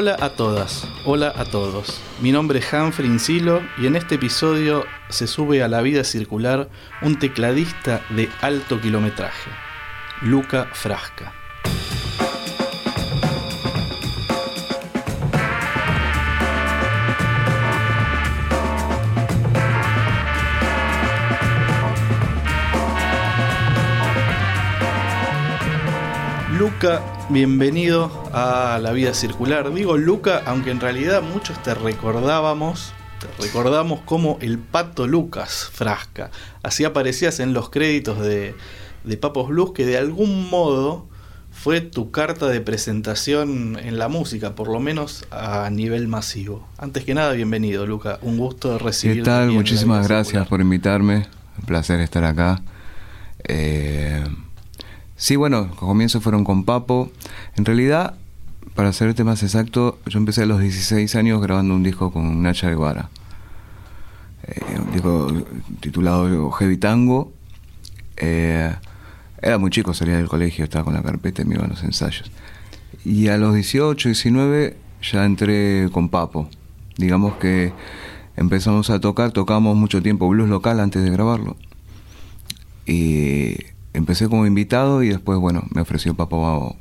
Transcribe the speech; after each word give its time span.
Hola 0.00 0.16
a 0.20 0.28
todas, 0.30 0.86
hola 1.04 1.32
a 1.34 1.44
todos. 1.44 2.00
Mi 2.20 2.30
nombre 2.30 2.60
es 2.60 2.72
Humphrey 2.72 3.08
Insilo 3.08 3.60
y 3.78 3.88
en 3.88 3.96
este 3.96 4.14
episodio 4.14 4.84
se 5.08 5.26
sube 5.26 5.60
a 5.60 5.66
la 5.66 5.82
vida 5.82 6.04
circular 6.04 6.68
un 7.02 7.18
tecladista 7.18 8.00
de 8.10 8.28
alto 8.40 8.80
kilometraje, 8.80 9.50
Luca 10.22 10.68
Frasca. 10.72 11.32
Luca, 26.58 27.00
bienvenido 27.28 28.10
a 28.32 28.80
la 28.82 28.90
vida 28.90 29.14
circular. 29.14 29.72
Digo 29.72 29.96
Luca, 29.96 30.42
aunque 30.44 30.72
en 30.72 30.80
realidad 30.80 31.22
muchos 31.22 31.62
te 31.62 31.72
recordábamos, 31.72 32.92
te 33.20 33.44
recordamos 33.44 34.00
como 34.00 34.38
el 34.40 34.58
pato 34.58 35.06
Lucas 35.06 35.70
Frasca. 35.72 36.32
Así 36.64 36.84
aparecías 36.84 37.38
en 37.38 37.52
los 37.52 37.70
créditos 37.70 38.18
de, 38.18 38.56
de 39.04 39.16
Papos 39.16 39.50
Blues, 39.50 39.70
que 39.70 39.86
de 39.86 39.98
algún 39.98 40.50
modo 40.50 41.06
fue 41.52 41.80
tu 41.80 42.10
carta 42.10 42.48
de 42.48 42.60
presentación 42.60 43.78
en 43.80 43.96
la 43.96 44.08
música, 44.08 44.56
por 44.56 44.66
lo 44.66 44.80
menos 44.80 45.26
a 45.30 45.70
nivel 45.70 46.08
masivo. 46.08 46.66
Antes 46.76 47.04
que 47.04 47.14
nada, 47.14 47.34
bienvenido, 47.34 47.86
Luca. 47.86 48.18
Un 48.20 48.36
gusto 48.36 48.78
recibirte. 48.78 49.22
¿Qué 49.22 49.26
tal? 49.26 49.52
Muchísimas 49.52 50.08
gracias 50.08 50.48
por 50.48 50.60
invitarme. 50.60 51.28
Un 51.56 51.66
placer 51.66 52.00
estar 52.00 52.24
acá. 52.24 52.62
Eh, 53.44 54.24
Sí, 55.18 55.34
bueno, 55.34 55.66
los 55.66 55.74
comienzos 55.74 56.22
fueron 56.22 56.44
con 56.44 56.64
Papo. 56.64 57.10
En 57.56 57.64
realidad, 57.64 58.14
para 58.76 58.92
serte 58.92 59.24
más 59.24 59.42
exacto, 59.42 59.98
yo 60.06 60.16
empecé 60.16 60.42
a 60.42 60.46
los 60.46 60.60
16 60.60 61.12
años 61.16 61.42
grabando 61.42 61.74
un 61.74 61.82
disco 61.82 62.12
con 62.12 62.40
Nacha 62.40 62.68
Guevara. 62.68 63.10
Eh, 64.44 64.78
un 64.78 64.92
disco 64.92 65.32
titulado 65.80 66.52
Heavy 66.52 66.76
Tango. 66.76 67.32
Eh, 68.16 68.72
era 69.42 69.58
muy 69.58 69.70
chico, 69.70 69.92
salía 69.92 70.16
del 70.16 70.28
colegio, 70.28 70.62
estaba 70.62 70.84
con 70.84 70.94
la 70.94 71.02
carpeta 71.02 71.42
y 71.42 71.46
me 71.46 71.56
iba 71.56 71.64
a 71.64 71.68
los 71.68 71.82
ensayos. 71.82 72.30
Y 73.04 73.26
a 73.26 73.36
los 73.38 73.54
18, 73.54 74.10
19 74.10 74.76
ya 75.02 75.24
entré 75.24 75.88
con 75.90 76.10
Papo. 76.10 76.48
Digamos 76.96 77.34
que 77.38 77.72
empezamos 78.36 78.88
a 78.90 79.00
tocar, 79.00 79.32
tocamos 79.32 79.76
mucho 79.76 80.00
tiempo 80.00 80.28
blues 80.28 80.48
local 80.48 80.78
antes 80.78 81.02
de 81.02 81.10
grabarlo. 81.10 81.56
Y 82.86 83.56
empecé 83.98 84.28
como 84.28 84.46
invitado 84.46 85.02
y 85.02 85.08
después, 85.08 85.38
bueno, 85.38 85.64
me 85.74 85.80
ofreció 85.80 86.14
Papo 86.14 86.76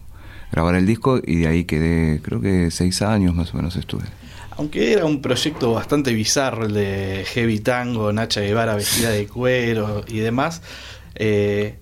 grabar 0.52 0.76
el 0.76 0.86
disco 0.86 1.20
y 1.24 1.38
de 1.38 1.48
ahí 1.48 1.66
quedé, 1.66 2.22
creo 2.22 2.40
que 2.42 2.72
seis 2.72 3.02
años 3.02 3.36
más 3.36 3.54
o 3.54 3.58
menos 3.58 3.76
estuve. 3.76 4.06
Aunque 4.52 4.94
era 4.94 5.06
un 5.06 5.22
proyecto 5.22 5.74
bastante 5.74 6.14
bizarro 6.14 6.66
el 6.66 6.74
de 6.74 7.26
Heavy 7.28 7.60
Tango, 7.60 8.12
Nacha 8.12 8.42
Guevara 8.42 8.76
vestida 8.76 9.12
de 9.12 9.28
cuero 9.28 10.04
y 10.08 10.18
demás, 10.20 10.62
eh, 11.16 11.78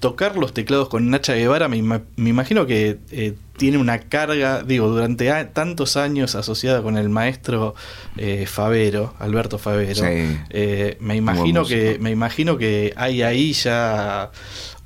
tocar 0.00 0.36
los 0.36 0.52
teclados 0.52 0.88
con 0.88 1.08
Nacha 1.08 1.34
Guevara 1.34 1.68
me, 1.68 1.80
me 1.82 2.28
imagino 2.28 2.66
que 2.66 2.98
eh, 3.10 3.34
tiene 3.60 3.76
una 3.76 3.98
carga, 3.98 4.62
digo, 4.62 4.88
durante 4.88 5.30
tantos 5.52 5.98
años 5.98 6.34
asociada 6.34 6.82
con 6.82 6.96
el 6.96 7.10
maestro 7.10 7.74
eh, 8.16 8.46
Favero, 8.46 9.12
Alberto 9.18 9.58
Favero. 9.58 10.02
Eh, 10.02 10.96
me 10.98 11.14
imagino 11.14 11.66
que 11.66 11.98
me 12.00 12.10
imagino 12.10 12.56
que 12.56 12.94
hay 12.96 13.20
ahí 13.20 13.52
ya 13.52 14.30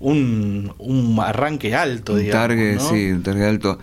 un, 0.00 0.74
un 0.78 1.16
arranque 1.20 1.72
alto, 1.76 2.14
un 2.14 2.28
Target, 2.28 2.80
sí, 2.80 3.12
un 3.12 3.22
target 3.22 3.44
alto. 3.44 3.78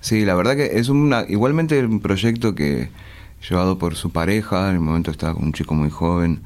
Sí, 0.00 0.24
la 0.24 0.34
verdad 0.34 0.56
que 0.56 0.80
es 0.80 0.88
una, 0.88 1.24
igualmente 1.28 1.78
un 1.84 2.00
proyecto 2.00 2.56
que 2.56 2.88
llevado 3.48 3.78
por 3.78 3.94
su 3.94 4.10
pareja, 4.10 4.70
en 4.70 4.74
el 4.74 4.80
momento 4.80 5.12
estaba 5.12 5.34
con 5.34 5.44
un 5.44 5.52
chico 5.52 5.76
muy 5.76 5.90
joven, 5.90 6.42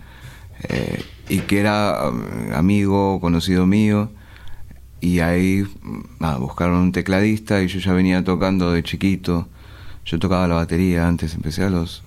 eh, 0.69 1.03
y 1.31 1.39
que 1.39 1.61
era 1.61 2.11
um, 2.11 2.53
amigo, 2.53 3.21
conocido 3.23 3.67
mío 3.67 4.11
y 5.01 5.21
ahí 5.21 5.67
buscaron 6.39 6.79
un 6.79 6.93
tecladista 6.93 7.63
y 7.63 7.69
yo 7.69 7.81
ya 7.81 7.93
venía 7.93 8.23
tocando 8.23 8.73
de 8.73 8.83
chiquito. 8.83 9.49
Yo 10.05 10.19
tocaba 10.19 10.47
la 10.49 10.57
batería 10.57 11.07
antes, 11.07 11.35
empecé 11.35 11.65
a 11.65 11.71
los, 11.71 12.03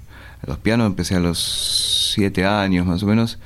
los 0.46 0.58
pianos, 0.58 0.88
empecé 0.88 1.16
a 1.16 1.20
los 1.20 2.14
siete 2.14 2.46
años 2.46 2.86
más 2.86 3.02
o 3.04 3.08
menos. 3.08 3.40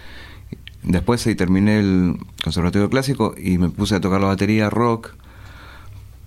Después 0.83 1.25
ahí 1.27 1.35
terminé 1.35 1.79
el 1.79 2.17
conservatorio 2.43 2.89
clásico 2.89 3.35
y 3.37 3.57
me 3.57 3.69
puse 3.69 3.95
a 3.95 4.01
tocar 4.01 4.21
la 4.21 4.27
batería 4.27 4.69
rock. 4.69 5.15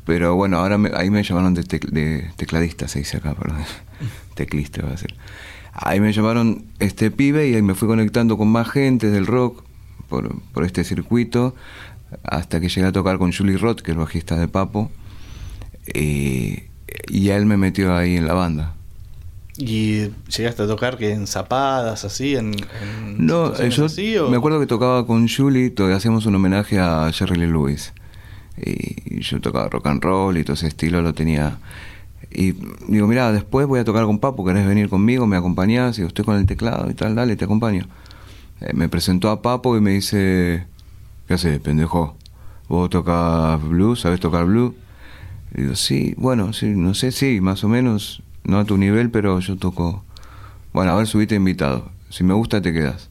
Pero 0.04 0.34
bueno, 0.34 0.58
ahora 0.58 0.78
ahí 0.94 1.10
me 1.10 1.22
llamaron 1.22 1.54
de, 1.54 1.62
de, 1.62 2.30
tecladista, 2.36 2.88
se 2.88 3.00
dice 3.00 3.18
acá, 3.18 3.34
perdón. 3.34 3.64
Teclista 4.34 4.82
va 4.82 4.92
a 4.92 4.96
ser. 4.96 5.14
Ahí 5.72 6.00
me 6.00 6.12
llamaron 6.12 6.64
este 6.78 7.10
pibe 7.10 7.48
y 7.48 7.54
ahí 7.54 7.62
me 7.62 7.74
fui 7.74 7.86
conectando 7.86 8.36
con 8.36 8.48
más 8.48 8.68
gente 8.70 9.10
del 9.10 9.26
rock 9.26 9.62
por, 10.08 10.40
por 10.52 10.64
este 10.64 10.84
circuito 10.84 11.54
hasta 12.22 12.60
que 12.60 12.68
llegué 12.68 12.86
a 12.86 12.92
tocar 12.92 13.18
con 13.18 13.32
Julie 13.32 13.58
Roth, 13.58 13.80
que 13.80 13.90
es 13.90 13.96
el 13.96 14.00
bajista 14.00 14.36
de 14.36 14.48
Papo, 14.48 14.90
y, 15.94 16.64
él 17.08 17.46
me 17.46 17.56
metió 17.56 17.94
ahí 17.94 18.16
en 18.16 18.26
la 18.26 18.34
banda. 18.34 18.74
¿Y 19.56 20.08
llegaste 20.34 20.62
a 20.62 20.66
tocar 20.66 20.96
que 20.96 21.12
en 21.12 21.26
zapadas, 21.26 22.04
así? 22.04 22.36
En, 22.36 22.56
no, 23.18 23.54
yo 23.68 24.30
me 24.30 24.36
acuerdo 24.36 24.58
que 24.58 24.66
tocaba 24.66 25.06
con 25.06 25.28
Julie, 25.28 25.74
hacíamos 25.94 26.26
un 26.26 26.34
homenaje 26.34 26.78
a 26.78 27.10
Jerry 27.12 27.36
Lee 27.36 27.46
Lewis. 27.46 27.92
Y 28.56 29.20
yo 29.20 29.40
tocaba 29.40 29.68
rock 29.68 29.86
and 29.86 30.02
roll 30.02 30.36
y 30.36 30.44
todo 30.44 30.54
ese 30.54 30.68
estilo 30.68 31.02
lo 31.02 31.14
tenía. 31.14 31.58
Y 32.30 32.52
digo, 32.88 33.06
mira, 33.06 33.32
después 33.32 33.66
voy 33.66 33.80
a 33.80 33.84
tocar 33.84 34.04
con 34.04 34.18
Papo, 34.18 34.44
¿querés 34.44 34.66
venir 34.66 34.88
conmigo? 34.88 35.26
¿Me 35.26 35.36
acompañás? 35.36 35.98
Y 35.98 36.02
estoy 36.02 36.24
con 36.24 36.36
el 36.36 36.46
teclado 36.46 36.90
y 36.90 36.94
tal, 36.94 37.14
dale, 37.14 37.36
te 37.36 37.44
acompaño. 37.44 37.86
Eh, 38.60 38.72
me 38.74 38.88
presentó 38.88 39.30
a 39.30 39.42
Papo 39.42 39.76
y 39.76 39.80
me 39.80 39.92
dice, 39.92 40.66
¿qué 41.30 41.34
haces, 41.34 41.60
pendejo? 41.60 42.16
¿Vos 42.68 42.90
tocas 42.90 43.62
blues? 43.62 44.00
¿Sabés 44.00 44.18
tocar 44.18 44.46
blues? 44.46 44.74
Y 45.54 45.60
digo, 45.60 45.76
sí, 45.76 46.12
bueno, 46.16 46.52
sí, 46.52 46.66
no 46.70 46.92
sé, 46.92 47.12
sí, 47.12 47.40
más 47.40 47.62
o 47.62 47.68
menos, 47.68 48.24
no 48.42 48.58
a 48.58 48.64
tu 48.64 48.76
nivel, 48.76 49.12
pero 49.12 49.38
yo 49.38 49.56
toco. 49.56 50.04
Bueno, 50.72 50.90
a 50.90 50.96
ver, 50.96 51.06
subiste 51.06 51.36
invitado. 51.36 51.88
Si 52.08 52.24
me 52.24 52.34
gusta, 52.34 52.60
te 52.60 52.72
quedas. 52.72 53.10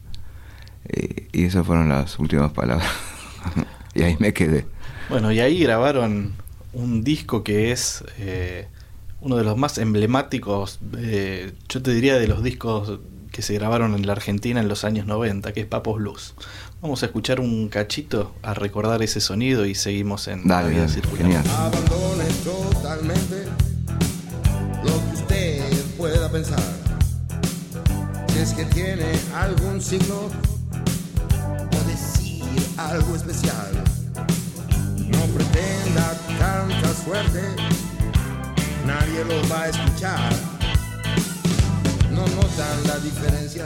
Eh, 0.89 1.29
y 1.31 1.45
esas 1.45 1.65
fueron 1.65 1.87
las 1.87 2.19
últimas 2.19 2.51
palabras. 2.51 2.89
y 3.95 4.01
ahí 4.01 4.17
me 4.19 4.33
quedé. 4.33 4.65
Bueno, 5.07 5.31
y 5.31 5.39
ahí 5.39 5.63
grabaron 5.63 6.33
un 6.73 7.05
disco 7.05 7.45
que 7.45 7.71
es 7.71 8.03
eh, 8.17 8.67
uno 9.21 9.37
de 9.37 9.45
los 9.45 9.55
más 9.55 9.77
emblemáticos, 9.77 10.81
eh, 10.97 11.53
yo 11.69 11.81
te 11.81 11.93
diría 11.93 12.19
de 12.19 12.27
los 12.27 12.43
discos 12.43 12.99
que 13.31 13.41
se 13.41 13.53
grabaron 13.53 13.95
en 13.95 14.05
la 14.05 14.11
Argentina 14.13 14.59
en 14.59 14.67
los 14.67 14.83
años 14.83 15.05
90, 15.05 15.53
que 15.53 15.61
es 15.61 15.65
Papos 15.65 15.97
Blues. 15.97 16.33
Vamos 16.81 17.03
a 17.03 17.07
escuchar 17.07 17.41
un 17.41 17.67
cachito 17.67 18.33
a 18.41 18.53
recordar 18.53 19.01
ese 19.03 19.19
sonido 19.19 19.65
y 19.65 19.75
seguimos 19.75 20.29
en 20.29 20.47
Dale, 20.47 20.69
la 20.69 20.73
vida 20.73 20.87
circular. 20.87 21.43
Abandone 21.57 22.23
totalmente 22.45 23.43
lo 24.85 24.93
que 24.93 25.21
usted 25.21 25.85
pueda 25.97 26.31
pensar. 26.31 26.63
Si 28.31 28.39
es 28.39 28.53
que 28.53 28.63
tiene 28.63 29.11
algún 29.35 29.81
signo 29.81 30.29
o 31.67 31.89
decir 31.89 32.45
algo 32.77 33.13
especial. 33.13 33.83
No 35.09 35.25
pretenda 35.35 36.17
cantar 36.39 36.93
fuerte, 36.93 37.41
nadie 38.87 39.25
lo 39.25 39.49
va 39.49 39.63
a 39.63 39.67
escuchar. 39.67 40.33
No 42.09 42.21
notan 42.21 42.87
la 42.87 42.97
diferencia, 42.99 43.65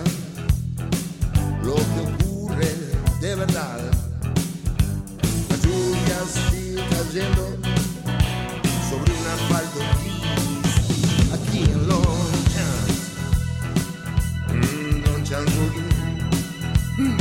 lo 1.63 1.75
que 1.75 2.22
de 3.23 3.35
verdad. 3.35 3.79
La 5.49 5.55
lluvia 5.55 6.17
sigue 6.27 6.83
cayendo 6.89 7.43
sobre 8.89 9.13
un 9.13 9.25
asfalto 9.35 9.79
gris 9.95 10.23
aquí 11.31 11.59
en 11.59 11.87
Longchamp. 11.87 12.89
Mm, 14.51 15.05
Longchamp 15.05 15.49
mm. 16.97 17.17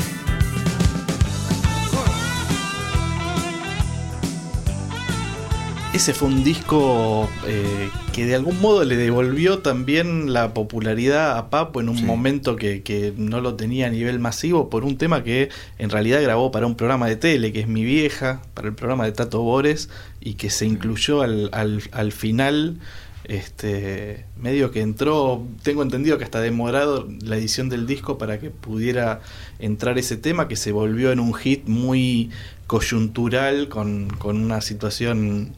ese 5.95 6.15
fue 6.15 6.29
un 6.29 6.43
disco 6.43 7.29
eh, 7.47 7.89
que 8.13 8.27
de 8.27 8.35
algún 8.35 8.61
modo 8.61 8.85
le 8.85 8.97
devolvió 8.97 9.61
también 9.61 10.33
la 10.35 10.53
popularidad 10.55 11.39
a 11.39 11.49
Papo 11.51 11.81
en 11.81 11.89
un 11.89 11.97
Sí. 11.99 12.05
momento 12.05 12.57
que, 12.57 12.83
que 12.83 13.13
no 13.17 13.41
lo 13.41 13.55
tenía 13.55 13.87
a 13.87 13.91
nivel 13.91 14.19
masivo 14.19 14.69
por 14.69 14.85
un 14.85 14.99
tema 14.99 15.25
que 15.25 15.49
en 15.79 15.89
realidad 15.91 16.23
grabó 16.23 16.51
para 16.53 16.67
un 16.67 16.75
programa 16.77 17.09
de 17.09 17.17
tele, 17.17 17.53
que 17.53 17.61
es 17.61 17.69
Mi 17.69 17.85
Vieja, 17.85 18.43
para 18.55 18.69
el 18.69 18.75
programa 18.75 19.05
de 19.07 19.13
Tato 19.13 19.41
Bores, 19.43 19.89
y 20.21 20.35
que 20.35 20.51
se 20.51 20.67
incluyó 20.67 21.23
al, 21.23 21.49
al, 21.53 21.83
al 21.93 22.13
final. 22.13 22.77
Este, 23.25 24.25
medio 24.37 24.73
que 24.73 24.81
entró, 24.81 25.47
tengo 25.63 25.85
entendido 25.85 26.19
que 26.19 26.25
hasta 26.25 26.41
demorado 26.41 27.09
la 27.25 27.37
edición 27.37 27.69
del 27.69 27.87
disco 27.87 28.19
para 28.19 28.41
que 28.41 28.51
pudiera 28.51 29.21
entrar 29.61 29.97
ese 29.97 30.17
tema 30.17 30.49
que 30.49 30.57
se 30.57 30.73
volvió 30.73 31.13
en 31.13 31.21
un 31.21 31.33
hit 31.33 31.69
muy 31.69 32.31
coyuntural 32.67 33.69
con, 33.69 34.09
con 34.19 34.43
una 34.43 34.61
situación 34.61 35.53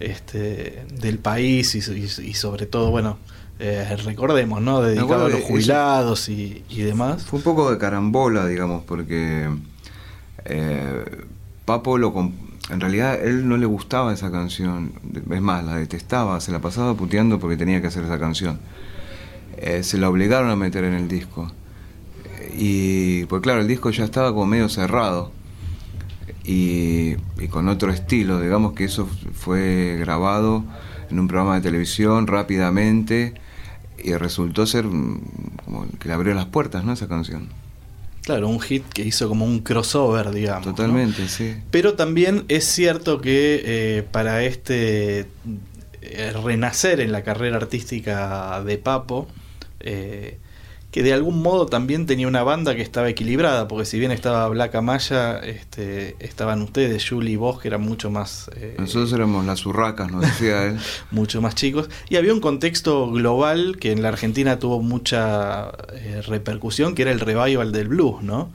este, 0.00 0.84
del 1.00 1.18
país 1.18 1.74
y, 1.74 1.78
y- 1.92 2.30
y 2.30 2.34
sobre 2.34 2.66
todo, 2.66 2.90
bueno, 2.90 3.18
eh, 3.58 3.96
recordemos, 4.04 4.60
¿no? 4.62 4.80
Dedicado 4.80 5.26
a 5.26 5.28
los 5.28 5.40
jubilados 5.42 6.28
y, 6.28 6.64
y 6.70 6.80
demás. 6.82 7.24
Fue 7.24 7.38
un 7.38 7.42
poco 7.44 7.70
de 7.70 7.78
carambola, 7.78 8.46
digamos, 8.46 8.82
porque 8.84 9.48
eh, 10.46 11.04
Papo 11.64 11.98
lo 11.98 12.12
en 12.70 12.80
realidad 12.80 13.18
él 13.22 13.48
no 13.48 13.56
le 13.56 13.66
gustaba 13.66 14.12
esa 14.12 14.30
canción, 14.30 14.92
es 15.30 15.40
más, 15.40 15.64
la 15.64 15.76
detestaba, 15.76 16.40
se 16.40 16.52
la 16.52 16.60
pasaba 16.60 16.94
puteando 16.94 17.38
porque 17.40 17.56
tenía 17.56 17.80
que 17.80 17.88
hacer 17.88 18.04
esa 18.04 18.18
canción. 18.18 18.58
Eh, 19.58 19.82
se 19.82 19.98
la 19.98 20.08
obligaron 20.08 20.48
a 20.50 20.56
meter 20.56 20.84
en 20.84 20.94
el 20.94 21.08
disco. 21.08 21.50
Y 22.56 23.24
pues 23.26 23.42
claro, 23.42 23.60
el 23.60 23.68
disco 23.68 23.90
ya 23.90 24.04
estaba 24.04 24.32
como 24.32 24.46
medio 24.46 24.68
cerrado 24.68 25.32
y, 26.50 27.16
y 27.38 27.46
con 27.48 27.68
otro 27.68 27.92
estilo, 27.92 28.40
digamos 28.40 28.72
que 28.72 28.84
eso 28.84 29.08
fue 29.34 29.96
grabado 30.00 30.64
en 31.08 31.20
un 31.20 31.28
programa 31.28 31.54
de 31.54 31.60
televisión 31.60 32.26
rápidamente 32.26 33.34
y 34.02 34.14
resultó 34.14 34.66
ser 34.66 34.84
mm, 34.84 35.20
como 35.64 35.86
que 36.00 36.08
le 36.08 36.14
abrió 36.14 36.34
las 36.34 36.46
puertas, 36.46 36.82
¿no? 36.84 36.92
Esa 36.92 37.06
canción. 37.06 37.48
Claro, 38.22 38.48
un 38.48 38.60
hit 38.60 38.84
que 38.92 39.02
hizo 39.02 39.28
como 39.28 39.44
un 39.44 39.60
crossover, 39.60 40.32
digamos. 40.32 40.66
¿no? 40.66 40.74
Totalmente, 40.74 41.28
sí. 41.28 41.54
Pero 41.70 41.94
también 41.94 42.44
es 42.48 42.64
cierto 42.64 43.20
que 43.20 43.62
eh, 43.64 44.02
para 44.10 44.42
este 44.42 45.26
eh, 46.02 46.32
renacer 46.44 47.00
en 47.00 47.12
la 47.12 47.22
carrera 47.22 47.58
artística 47.58 48.60
de 48.64 48.76
Papo, 48.76 49.28
eh, 49.78 50.38
que 50.90 51.04
de 51.04 51.12
algún 51.12 51.40
modo 51.40 51.66
también 51.66 52.06
tenía 52.06 52.26
una 52.26 52.42
banda 52.42 52.74
que 52.74 52.82
estaba 52.82 53.08
equilibrada, 53.08 53.68
porque 53.68 53.84
si 53.84 53.98
bien 53.98 54.10
estaba 54.10 54.48
Black 54.48 54.74
Amaya, 54.74 55.38
este, 55.38 56.16
estaban 56.18 56.62
ustedes, 56.62 57.08
Julie 57.08 57.34
y 57.34 57.36
vos, 57.36 57.60
que 57.60 57.68
eran 57.68 57.82
mucho 57.82 58.10
más, 58.10 58.50
eh, 58.56 58.74
Nosotros 58.76 59.12
éramos 59.12 59.44
las 59.44 59.64
urracas, 59.66 60.10
nos 60.10 60.22
decía 60.22 60.64
él. 60.64 60.78
mucho 61.12 61.40
más 61.40 61.54
chicos, 61.54 61.88
y 62.08 62.16
había 62.16 62.34
un 62.34 62.40
contexto 62.40 63.10
global 63.10 63.76
que 63.78 63.92
en 63.92 64.02
la 64.02 64.08
Argentina 64.08 64.58
tuvo 64.58 64.82
mucha 64.82 65.70
eh, 65.92 66.22
repercusión, 66.26 66.94
que 66.96 67.02
era 67.02 67.12
el 67.12 67.20
revival 67.20 67.70
del 67.70 67.88
blues, 67.88 68.22
¿no? 68.22 68.50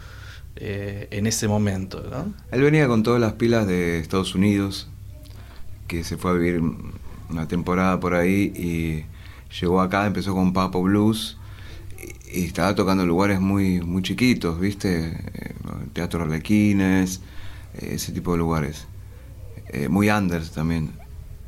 Eh, 0.58 1.08
en 1.12 1.28
ese 1.28 1.48
momento, 1.48 2.04
¿no? 2.10 2.34
Él 2.52 2.62
venía 2.62 2.88
con 2.88 3.04
todas 3.04 3.20
las 3.22 3.34
pilas 3.34 3.66
de 3.66 4.00
Estados 4.00 4.36
Unidos, 4.36 4.90
que 5.88 6.04
se 6.04 6.18
fue 6.18 6.32
a 6.32 6.34
vivir 6.34 6.62
una 7.30 7.48
temporada 7.48 8.00
por 8.00 8.14
ahí 8.14 8.52
y 8.56 9.06
llegó 9.60 9.80
acá, 9.80 10.06
empezó 10.06 10.34
con 10.34 10.52
Papo 10.52 10.82
Blues 10.82 11.38
y, 12.40 12.46
estaba 12.46 12.76
tocando 12.76 13.04
en 13.04 13.10
lugares 13.10 13.40
muy, 13.40 13.82
muy 13.82 14.02
chiquitos, 14.02 14.60
¿viste? 14.60 15.08
Eh, 15.34 15.54
Teatro 15.94 16.24
Arlequines, 16.24 17.22
eh, 17.76 17.92
ese 17.94 18.12
tipo 18.12 18.32
de 18.34 18.38
lugares. 18.38 18.88
Eh, 19.70 19.90
muy 19.90 20.10
unders 20.10 20.52
también. 20.52 20.92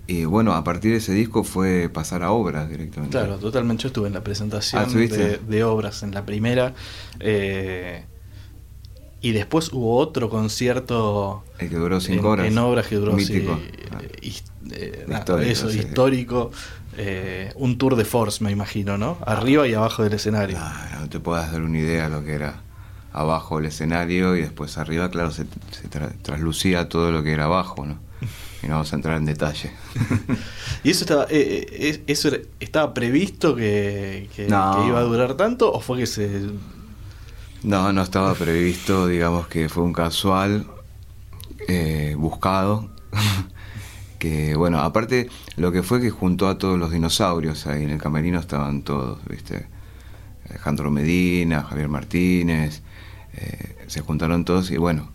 Y 0.08 0.24
bueno, 0.26 0.54
a 0.54 0.64
partir 0.64 0.92
de 0.92 0.98
ese 0.98 1.14
disco 1.14 1.44
fue 1.44 1.90
pasar 1.90 2.24
a 2.24 2.32
obras 2.32 2.70
directamente. 2.70 3.18
Claro, 3.18 3.38
totalmente. 3.38 3.84
Yo 3.84 3.88
estuve 3.88 4.08
en 4.08 4.14
la 4.14 4.24
presentación 4.24 4.82
Ah, 4.82 4.86
de, 4.90 5.38
de 5.46 5.64
obras 5.64 6.02
en 6.04 6.12
la 6.14 6.26
primera. 6.26 6.74
eh, 7.20 8.06
y 9.20 9.32
después 9.32 9.74
hubo 9.74 9.98
otro 9.98 10.30
concierto 10.30 11.44
El 11.58 11.70
que 11.70 11.76
duró 11.76 11.96
en, 11.96 12.02
cinco 12.02 12.30
horas. 12.30 12.48
en 12.48 12.58
obras 12.60 12.88
que 12.88 12.96
duró 12.96 13.14
Mítico. 13.14 13.56
sí, 13.58 13.72
Ah. 13.92 14.02
his- 14.22 14.44
eh, 14.72 15.06
nada, 15.08 15.20
Histórico, 15.22 15.52
eso, 15.52 15.70
sí. 15.72 15.80
histórico. 15.80 16.52
Eh, 16.98 17.52
un 17.56 17.78
tour 17.78 17.96
de 17.96 18.06
force, 18.06 18.44
me 18.44 18.52
imagino, 18.52 18.98
¿no? 18.98 19.18
Arriba 19.26 19.68
y 19.68 19.74
abajo 19.74 20.04
del 20.04 20.14
escenario. 20.14 20.58
Claro, 20.58 21.00
no 21.02 21.10
te 21.10 21.20
puedas 21.20 21.52
dar 21.52 21.62
una 21.62 21.78
idea 21.78 22.06
de 22.06 22.10
lo 22.10 22.24
que 22.24 22.34
era 22.34 22.62
abajo 23.14 23.60
el 23.60 23.66
escenario 23.66 24.36
y 24.36 24.42
después 24.42 24.78
arriba, 24.78 25.10
claro, 25.10 25.32
se, 25.32 25.46
se 25.72 25.90
tra- 25.90 26.14
traslucía 26.22 26.90
todo 26.90 27.12
lo 27.12 27.24
que 27.24 27.32
era 27.34 27.46
abajo, 27.46 27.86
¿no? 27.86 28.00
Y 28.64 28.68
no 28.68 28.74
vamos 28.74 28.92
a 28.92 28.96
entrar 28.96 29.18
en 29.18 29.26
detalle. 29.26 29.72
¿Y 30.84 30.90
eso 30.90 31.02
estaba, 31.04 31.26
eh, 31.30 31.66
eh, 31.72 32.04
eso 32.08 32.30
estaba 32.60 32.92
previsto 32.94 33.56
que, 33.56 34.30
que- 34.36 34.48
No. 34.48 34.72
que 34.82 34.88
iba 34.88 35.00
a 35.00 35.04
durar 35.04 35.36
tanto 35.36 35.72
o 35.72 35.80
fue 35.80 36.00
que 36.00 36.08
se... 36.08 36.42
No, 37.64 37.92
no 37.94 38.02
estaba 38.02 38.34
previsto, 38.34 39.08
digamos 39.08 39.48
que 39.48 39.70
fue 39.70 39.84
un 39.84 39.94
casual 39.94 40.66
eh, 41.68 42.16
buscado. 42.18 42.90
que 44.20 44.56
bueno, 44.56 44.80
aparte 44.80 45.30
lo 45.56 45.72
que 45.72 45.84
fue 45.84 46.02
que 46.02 46.10
juntó 46.10 46.48
a 46.48 46.58
todos 46.58 46.78
los 46.80 46.92
dinosaurios 46.92 47.68
ahí 47.68 47.84
en 47.84 47.90
el 47.92 48.02
camerino 48.02 48.40
estaban 48.40 48.82
todos, 48.82 49.20
¿viste? 49.30 49.68
Alejandro 50.50 50.90
Medina, 50.92 51.64
Javier 51.64 51.90
Martínez, 51.90 52.82
eh, 53.34 53.76
se 53.88 54.02
juntaron 54.02 54.46
todos 54.46 54.72
y 54.72 54.78
bueno, 54.78 55.10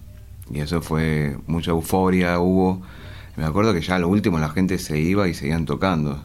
y 0.50 0.60
eso 0.60 0.82
fue 0.82 1.36
mucha 1.46 1.70
euforia 1.70 2.38
hubo. 2.38 2.82
Me 3.36 3.44
acuerdo 3.44 3.72
que 3.72 3.80
ya 3.80 3.96
a 3.96 3.98
lo 3.98 4.08
último 4.08 4.38
la 4.38 4.50
gente 4.50 4.78
se 4.78 4.98
iba 4.98 5.26
y 5.26 5.34
seguían 5.34 5.64
tocando. 5.64 6.22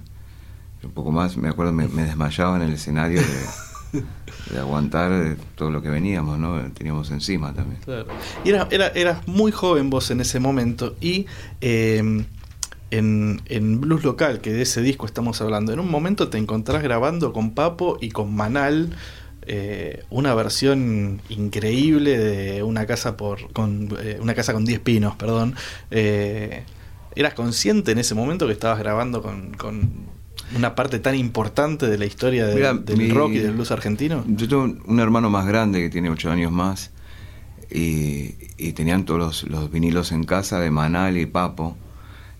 Un 0.83 0.91
poco 0.91 1.12
más, 1.12 1.38
me 1.38 1.47
acuerdo, 1.50 1.71
me, 1.74 1.88
me 1.88 2.03
desmayaba 2.03 2.57
en 2.57 2.63
el 2.63 2.74
escenario 2.74 3.21
de, 3.21 4.01
de 4.53 4.59
aguantar 4.59 5.12
eh, 5.12 5.38
todo 5.56 5.71
lo 5.71 5.81
que 5.81 5.89
veníamos, 5.89 6.38
¿no? 6.38 6.59
Teníamos 6.74 7.09
encima 7.12 7.53
también. 7.53 7.79
Claro. 7.83 8.07
Y 8.44 8.50
era, 8.50 8.68
era- 8.71 8.89
eras 8.89 9.25
muy 9.27 9.51
joven 9.53 9.89
vos 9.89 10.12
en 10.12 10.19
ese 10.21 10.39
momento 10.41 10.95
y 11.01 11.25
eh, 11.62 12.25
en, 12.92 13.42
en 13.45 13.81
Blues 13.81 14.04
Local, 14.04 14.39
que 14.42 14.54
de 14.54 14.62
ese 14.62 14.81
disco 14.81 15.06
estamos 15.06 15.42
hablando, 15.42 15.74
en 15.74 15.80
un 15.80 15.89
momento 15.92 16.30
te 16.30 16.38
encontrás 16.38 16.81
grabando 16.84 17.34
con 17.34 17.51
Papo 17.51 17.98
y 18.01 18.10
con 18.10 18.34
Manal 18.36 18.95
eh, 19.50 20.04
una 20.10 20.34
versión 20.36 21.22
increíble 21.30 22.18
de 22.18 22.63
una 22.63 22.86
casa 22.86 23.16
por 23.18 23.51
con 23.54 23.89
eh, 24.01 24.18
una 24.22 24.34
casa 24.34 24.54
con 24.54 24.66
10 24.66 24.80
pinos, 24.81 25.16
perdón. 25.16 25.56
Eh, 25.92 26.63
¿Eras 27.16 27.34
consciente 27.34 27.92
en 27.94 27.98
ese 27.98 28.13
momento 28.13 28.45
que 28.45 28.54
estabas 28.54 28.78
grabando 28.80 29.22
con, 29.22 29.51
con 29.56 29.89
una 30.56 30.75
parte 30.75 31.00
tan 31.00 31.16
importante 31.16 31.88
de 31.88 31.98
la 31.98 32.06
historia 32.06 32.46
de- 32.46 32.56
Mira, 32.56 32.74
del 32.74 32.98
mi- 32.98 33.10
rock 33.10 33.32
y 33.32 33.38
del 33.39 33.53
blues 33.53 33.72
argentino? 33.72 34.24
Yo 34.27 34.48
tengo 34.48 34.63
un 34.86 35.00
hermano 35.00 35.29
más 35.29 35.48
grande 35.48 35.79
que 35.79 35.89
tiene 35.89 36.10
ocho 36.10 36.29
años 36.29 36.51
más 36.51 36.91
y, 37.72 38.36
y 38.58 38.74
tenían 38.74 39.06
todos 39.06 39.20
los, 39.20 39.44
los 39.44 39.72
vinilos 39.72 40.12
en 40.12 40.24
casa 40.25 40.60
de 40.60 40.72
Manal 40.72 41.17
y 41.17 41.25
Papo 41.25 41.75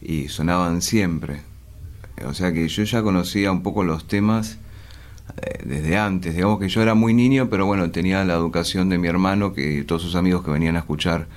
y 0.02 0.28
sonaban 0.30 0.82
siempre. 0.82 1.42
O 2.26 2.34
sea 2.34 2.52
que 2.52 2.68
yo 2.68 2.84
ya 2.84 3.04
conocía 3.04 3.52
un 3.52 3.62
poco 3.62 3.84
los 3.84 4.08
temas 4.08 4.58
eh, 5.42 5.62
desde 5.66 5.98
antes. 5.98 6.36
Digamos 6.36 6.60
que 6.60 6.70
yo 6.70 6.82
era 6.82 6.96
muy 6.96 7.14
niño, 7.14 7.50
pero 7.50 7.66
bueno, 7.66 7.92
tenía 7.92 8.24
la 8.26 8.34
educación 8.34 8.90
de 8.90 8.98
mi 8.98 9.08
hermano, 9.08 9.54
que 9.54 9.84
todos 9.84 10.02
sus 10.02 10.16
amigos 10.16 10.44
que 10.44 10.52
venían 10.52 10.76
a 10.76 10.80
escuchar 10.80 11.28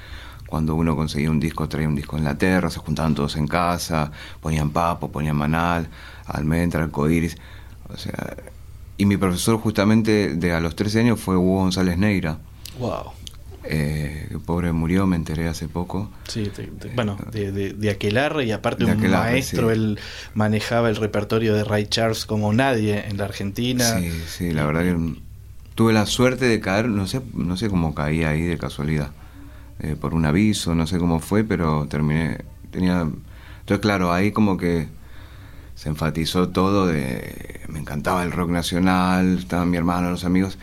cuando 0.47 0.75
uno 0.75 0.97
conseguía 0.97 1.31
un 1.31 1.38
disco, 1.38 1.69
traía 1.69 1.88
un 1.88 1.95
disco 1.95 2.17
en 2.17 2.25
la 2.25 2.37
tierra, 2.37 2.71
se 2.71 2.81
juntaban 2.81 3.14
todos 3.14 3.37
en 3.37 3.47
casa, 3.47 4.11
ponían 4.40 4.71
papo, 4.71 5.11
ponían 5.11 5.37
manal, 5.37 5.88
almendra, 6.26 6.83
arcoíris. 6.83 7.37
O 7.88 7.97
sea, 7.97 8.37
y 8.97 9.07
mi 9.07 9.17
profesor 9.17 9.59
justamente 9.59 10.35
de 10.35 10.52
a 10.52 10.61
los 10.61 10.75
13 10.75 11.00
años 11.00 11.21
fue 11.21 11.37
Hugo 11.37 11.61
González 11.61 11.97
Neira. 11.99 12.38
Wow. 12.79 13.12
Eh, 13.73 14.27
que 14.29 14.39
pobre 14.41 14.73
murió, 14.73 15.07
me 15.07 15.15
enteré 15.15 15.47
hace 15.47 15.69
poco. 15.69 16.11
Sí, 16.27 16.50
te- 16.55 16.65
te- 16.65 16.89
bueno, 16.89 17.17
de, 17.31 17.53
de, 17.53 17.73
de 17.73 17.91
Aquelarre 17.91 18.45
y 18.45 18.50
aparte 18.50 18.85
De 18.85 18.91
un 18.91 18.99
Aquelarre, 18.99 19.31
maestro, 19.31 19.69
sí. 19.69 19.75
él 19.75 19.99
manejaba 20.35 20.89
el 20.91 20.97
repertorio 20.97 21.55
de 21.55 21.62
Ray 21.62 21.87
Charles 21.87 22.27
como 22.27 22.53
nadie 22.53 23.05
en 23.09 23.17
la 23.17 23.27
Argentina. 23.27 23.85
Sí, 23.85 24.11
sí, 24.27 24.50
la 24.53 24.67
verdad 24.67 24.83
que 24.83 25.15
tuve 25.77 25.93
la 25.93 26.07
suerte 26.07 26.47
de 26.47 26.59
caer, 26.61 26.89
no 26.89 27.07
sé, 27.07 27.23
no 27.33 27.57
sé 27.57 27.71
cómo 27.71 27.95
caí 27.95 28.25
ahí 28.25 28.43
de 28.43 28.59
casualidad, 28.59 29.12
eh, 29.79 29.95
por 29.99 30.15
un 30.15 30.25
aviso, 30.27 30.75
no 30.75 30.89
sé 30.89 30.99
cómo 30.99 31.21
fue, 31.21 31.45
pero 31.45 31.87
terminé, 31.87 32.39
tenía, 32.73 33.03
entonces 33.03 33.79
claro, 33.81 34.12
ahí 34.12 34.33
como 34.33 34.57
que 34.57 34.89
se 35.77 35.89
enfatizó 35.91 36.49
todo 36.49 36.89
de, 36.89 37.61
me 37.69 37.79
encantaba 37.79 38.25
el 38.25 38.33
rock 38.33 38.50
nacional, 38.50 39.39
estaban 39.39 39.71
mi 39.71 39.77
hermano, 39.77 40.11
los 40.11 40.25
amigos, 40.25 40.59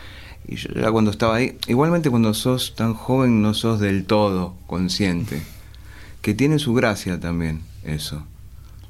y 0.48 0.56
yo 0.56 0.70
ya 0.74 0.90
cuando 0.90 1.10
estaba 1.10 1.36
ahí, 1.36 1.56
igualmente 1.66 2.10
cuando 2.10 2.32
sos 2.34 2.74
tan 2.74 2.94
joven 2.94 3.42
no 3.42 3.54
sos 3.54 3.80
del 3.80 4.04
todo 4.04 4.54
consciente, 4.66 5.42
que 6.22 6.34
tiene 6.34 6.58
su 6.58 6.74
gracia 6.74 7.20
también 7.20 7.62
eso, 7.84 8.24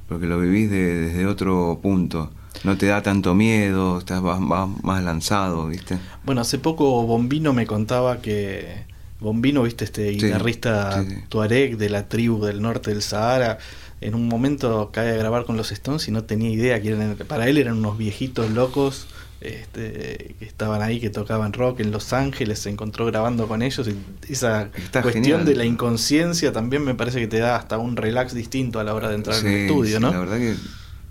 porque 0.08 0.26
lo 0.26 0.38
vivís 0.40 0.70
de- 0.70 0.94
desde 1.00 1.26
otro 1.26 1.78
punto. 1.82 2.30
No 2.64 2.76
te 2.76 2.86
da 2.86 3.02
tanto 3.02 3.34
miedo, 3.34 3.98
estás 3.98 4.20
más, 4.22 5.04
lanzado, 5.04 5.68
¿viste? 5.68 5.98
Bueno, 6.24 6.40
hace 6.40 6.58
poco 6.58 7.04
Bombino 7.04 7.52
me 7.52 7.66
contaba 7.66 8.20
que 8.20 8.84
Bombino, 9.20 9.62
viste, 9.64 9.84
este 9.84 10.08
Sí, 10.12 10.16
guitarrista 10.18 11.02
sí, 11.04 11.10
sí. 11.10 11.16
tuareg 11.28 11.76
de 11.76 11.90
la 11.90 12.08
tribu 12.08 12.44
del 12.44 12.60
norte 12.62 12.90
del 12.90 13.02
Sahara, 13.02 13.58
en 14.00 14.14
un 14.14 14.26
momento 14.28 14.90
cae 14.92 15.10
a 15.12 15.16
grabar 15.16 15.44
con 15.44 15.56
los 15.56 15.70
Stones 15.72 16.08
y 16.08 16.10
no 16.12 16.24
tenía 16.24 16.50
idea 16.50 16.80
que 16.80 16.90
eran, 16.90 17.16
para 17.28 17.48
él 17.48 17.58
eran 17.58 17.76
unos 17.78 17.98
viejitos 17.98 18.50
locos 18.50 19.06
este, 19.40 20.34
que 20.38 20.44
estaban 20.44 20.82
ahí, 20.82 20.98
que 21.00 21.10
tocaban 21.10 21.52
rock 21.52 21.80
en 21.80 21.90
Los 21.90 22.12
Ángeles, 22.12 22.58
se 22.58 22.70
encontró 22.70 23.06
grabando 23.06 23.46
con 23.46 23.62
ellos 23.62 23.86
y 23.86 23.96
esa 24.32 24.70
cuestión 25.02 25.44
de 25.44 25.54
la 25.54 25.64
inconsciencia 25.64 26.52
también 26.52 26.84
me 26.84 26.94
parece 26.94 27.20
que 27.20 27.28
te 27.28 27.38
da 27.38 27.56
hasta 27.56 27.78
un 27.78 27.96
relax 27.96 28.34
distinto 28.34 28.80
a 28.80 28.84
la 28.84 28.94
hora 28.94 29.08
de 29.08 29.14
entrar 29.14 29.38
en 29.38 29.46
el 29.46 29.54
estudio, 29.62 30.00
¿no? 30.00 30.10
La 30.10 30.18
verdad 30.18 30.38
que 30.38 30.54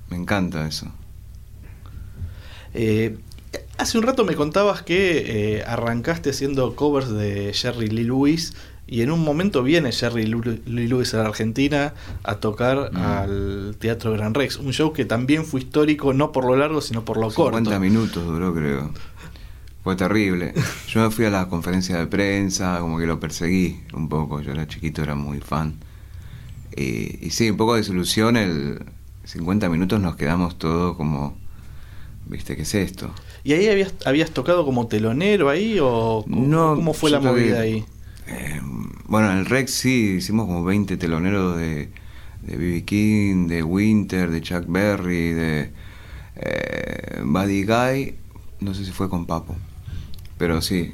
me 0.09 0.17
encanta 0.17 0.67
eso. 0.67 0.91
Eh, 2.73 3.17
hace 3.77 3.97
un 3.97 4.03
rato 4.03 4.25
me 4.25 4.35
contabas 4.35 4.81
que 4.81 5.57
eh, 5.57 5.63
arrancaste 5.65 6.29
haciendo 6.29 6.75
covers 6.75 7.09
de 7.09 7.53
Jerry 7.53 7.87
Lee 7.87 8.03
Lewis 8.03 8.53
y 8.87 9.01
en 9.01 9.11
un 9.11 9.23
momento 9.23 9.63
viene 9.63 9.91
Jerry 9.91 10.25
Lee 10.25 10.87
Lewis 10.87 11.13
a 11.13 11.17
la 11.17 11.29
Argentina 11.29 11.93
a 12.23 12.35
tocar 12.35 12.91
mm. 12.93 12.97
al 12.97 13.75
Teatro 13.77 14.13
Gran 14.13 14.33
Rex, 14.33 14.57
un 14.57 14.71
show 14.71 14.93
que 14.93 15.05
también 15.05 15.45
fue 15.45 15.59
histórico 15.59 16.13
no 16.13 16.31
por 16.31 16.45
lo 16.45 16.55
largo 16.55 16.81
sino 16.81 17.03
por 17.03 17.17
lo 17.17 17.29
50 17.29 17.69
corto. 17.69 17.79
minutos 17.79 18.25
duró 18.25 18.53
creo. 18.53 18.91
Fue 19.83 19.95
terrible. 19.95 20.53
Yo 20.89 21.01
me 21.01 21.11
fui 21.11 21.25
a 21.25 21.29
la 21.29 21.47
conferencia 21.47 21.97
de 21.97 22.07
prensa, 22.07 22.79
como 22.79 22.97
que 22.97 23.05
lo 23.05 23.19
perseguí 23.19 23.81
un 23.93 24.09
poco, 24.09 24.41
yo 24.41 24.51
era 24.51 24.67
chiquito, 24.67 25.01
era 25.01 25.15
muy 25.15 25.39
fan. 25.39 25.75
Y, 26.75 27.25
y 27.25 27.29
sí, 27.29 27.49
un 27.49 27.55
poco 27.55 27.73
de 27.73 27.79
desilusión, 27.79 28.35
el 28.35 28.79
50 29.23 29.69
minutos 29.69 30.01
nos 30.01 30.17
quedamos 30.17 30.57
todos 30.57 30.97
como, 30.97 31.37
¿viste 32.25 32.57
qué 32.57 32.63
es 32.63 32.75
esto? 32.75 33.11
¿Y 33.45 33.53
ahí 33.53 33.67
habías, 33.69 33.93
habías 34.05 34.31
tocado 34.31 34.65
como 34.65 34.87
telonero 34.87 35.49
ahí 35.49 35.79
o 35.81 36.25
cómo, 36.29 36.75
cómo 36.75 36.93
fue 36.93 37.09
la 37.09 37.21
movida 37.21 37.61
ahí? 37.61 37.85
Eh, 38.27 38.59
bueno, 39.05 39.31
en 39.31 39.37
el 39.39 39.45
Rex 39.45 39.71
sí, 39.71 40.15
hicimos 40.17 40.47
como 40.47 40.63
20 40.63 40.97
teloneros 40.97 41.57
de 41.57 41.89
B.B. 42.43 42.83
King, 42.85 43.47
de 43.47 43.63
Winter, 43.63 44.29
de 44.29 44.41
Chuck 44.41 44.65
Berry, 44.67 45.33
de 45.33 45.71
eh, 46.35 47.21
Buddy 47.23 47.63
Guy, 47.63 48.15
no 48.59 48.73
sé 48.73 48.85
si 48.85 48.91
fue 48.91 49.09
con 49.09 49.25
Papo, 49.25 49.55
pero 50.37 50.61
sí, 50.61 50.93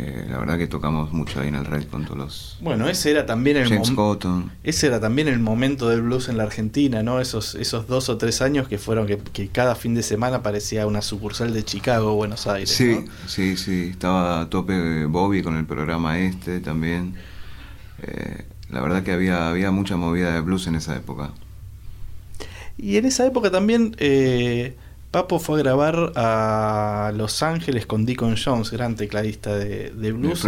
eh, 0.00 0.26
la 0.30 0.38
verdad 0.38 0.58
que 0.58 0.68
tocamos 0.68 1.12
mucho 1.12 1.40
ahí 1.40 1.48
en 1.48 1.56
el 1.56 1.64
Red 1.64 1.88
con 1.88 2.04
todos 2.04 2.16
los. 2.16 2.58
Bueno, 2.60 2.88
ese 2.88 3.10
era 3.10 3.26
también 3.26 3.56
el 3.56 3.68
James 3.68 3.90
Cotton. 3.90 4.52
Ese 4.62 4.86
era 4.86 5.00
también 5.00 5.26
el 5.26 5.40
momento 5.40 5.88
del 5.88 6.02
blues 6.02 6.28
en 6.28 6.36
la 6.36 6.44
Argentina, 6.44 7.02
¿no? 7.02 7.20
Esos, 7.20 7.56
esos 7.56 7.88
dos 7.88 8.08
o 8.08 8.16
tres 8.16 8.40
años 8.40 8.68
que 8.68 8.78
fueron 8.78 9.08
que, 9.08 9.48
cada 9.48 9.74
fin 9.74 9.96
de 9.96 10.04
semana 10.04 10.40
parecía 10.40 10.86
una 10.86 11.02
sucursal 11.02 11.52
de 11.52 11.64
Chicago, 11.64 12.14
Buenos 12.14 12.46
Aires. 12.46 12.70
Sí, 12.70 13.06
sí, 13.26 13.56
sí. 13.56 13.88
Estaba 13.90 14.42
a 14.42 14.48
tope 14.48 15.06
Bobby 15.06 15.42
con 15.42 15.56
el 15.56 15.66
programa 15.66 16.20
este 16.20 16.60
también. 16.60 17.14
Eh, 18.02 18.44
la 18.70 18.80
verdad 18.80 19.02
que 19.02 19.10
había, 19.10 19.48
había 19.48 19.72
mucha 19.72 19.96
movida 19.96 20.32
de 20.32 20.40
blues 20.42 20.68
en 20.68 20.76
esa 20.76 20.94
época. 20.94 21.32
Y 22.76 22.98
en 22.98 23.04
esa 23.04 23.26
época 23.26 23.50
también. 23.50 23.96
Eh, 23.98 24.76
Papo 25.10 25.38
fue 25.38 25.60
a 25.60 25.62
grabar 25.62 26.12
a 26.16 27.12
Los 27.16 27.42
Ángeles 27.42 27.86
con 27.86 28.04
Deacon 28.04 28.36
Jones, 28.42 28.70
gran 28.70 28.94
tecladista 28.94 29.56
de, 29.56 30.12
blues. 30.12 30.46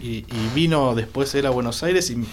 y, 0.00 0.24
vino 0.54 0.94
después 0.94 1.34
él 1.34 1.46
a 1.46 1.50
Buenos 1.50 1.82
Aires 1.82 2.10
y 2.10 2.24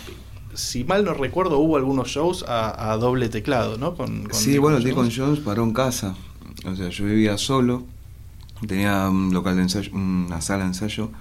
si 0.53 0.83
mal 0.83 1.03
no 1.03 1.13
recuerdo 1.13 1.59
hubo 1.59 1.77
algunos 1.77 2.09
shows 2.09 2.45
a, 2.47 2.95
doble 2.97 3.29
teclado, 3.29 3.77
¿no? 3.77 3.95
Con, 3.95 4.27
sí, 4.31 4.59
bueno, 4.59 4.79
Deacon 4.79 5.09
Jones 5.15 5.39
paró 5.39 5.63
en 5.63 5.73
casa. 5.73 6.15
O 6.65 6.75
sea, 6.75 6.89
yo 6.89 7.05
vivía 7.05 7.37
solo, 7.37 7.85
tenía 8.67 9.09
un 9.09 9.33
local 9.33 9.55
de 9.55 9.63
ensayo, 9.63 9.91
una 9.93 10.41
sala 10.41 10.63
de 10.63 10.69
ensayo 10.69 11.11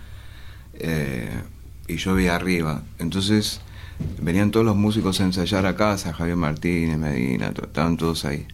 eh, 0.74 1.42
y 1.88 1.96
yo 1.96 2.14
vivía 2.14 2.34
arriba. 2.34 2.82
Entonces 2.98 3.60
venían 4.20 4.50
todos 4.50 4.66
los 4.66 4.76
músicos 4.76 5.20
a 5.20 5.24
ensayar 5.24 5.64
a 5.64 5.76
casa, 5.76 6.12
Javier 6.12 6.36
Martínez, 6.36 6.98
Medina, 6.98 7.48
estaban 7.48 7.96
todos 7.96 8.26
ahí. 8.26 8.46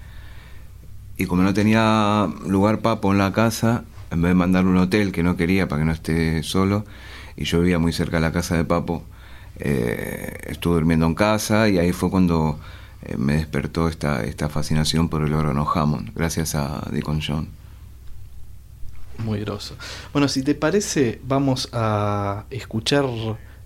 Y 1.23 1.27
como 1.27 1.45
no 1.45 1.55
tenía 1.55 2.29
lugar 2.49 2.81
papo 2.81 3.13
en 3.13 3.19
la 3.19 3.33
casa, 3.33 3.85
en 4.11 4.23
vez 4.23 4.31
de 4.31 4.35
mandarle 4.35 4.71
un 4.71 4.79
hotel 4.79 5.13
que 5.13 5.23
no 5.23 5.37
quería 5.37 5.69
para 5.69 5.81
que 5.81 5.87
no 5.87 5.93
esté 5.93 6.43
solo, 6.43 6.85
y 7.37 7.45
yo 7.45 7.61
vivía 7.61 7.79
muy 7.79 7.93
cerca 7.93 8.17
de 8.17 8.23
la 8.23 8.33
casa 8.33 8.57
de 8.57 8.65
papo, 8.65 9.05
eh, 9.55 10.37
estuve 10.49 10.75
durmiendo 10.75 11.07
en 11.07 11.15
casa 11.15 11.69
y 11.69 11.79
ahí 11.79 11.93
fue 11.93 12.11
cuando 12.11 12.59
eh, 13.03 13.17
me 13.17 13.35
despertó 13.35 13.87
esta, 13.87 14.25
esta 14.25 14.49
fascinación 14.49 15.09
por 15.09 15.23
el 15.23 15.33
órgano 15.33 15.65
Hammond, 15.73 16.13
gracias 16.13 16.57
a 16.57 16.89
Deacon 16.91 17.21
John. 17.25 17.49
Muy 19.19 19.39
groso. 19.43 19.77
Bueno, 20.13 20.27
si 20.27 20.43
te 20.43 20.57
parece, 20.57 21.21
vamos 21.23 21.69
a 21.73 22.47
escuchar 22.51 23.05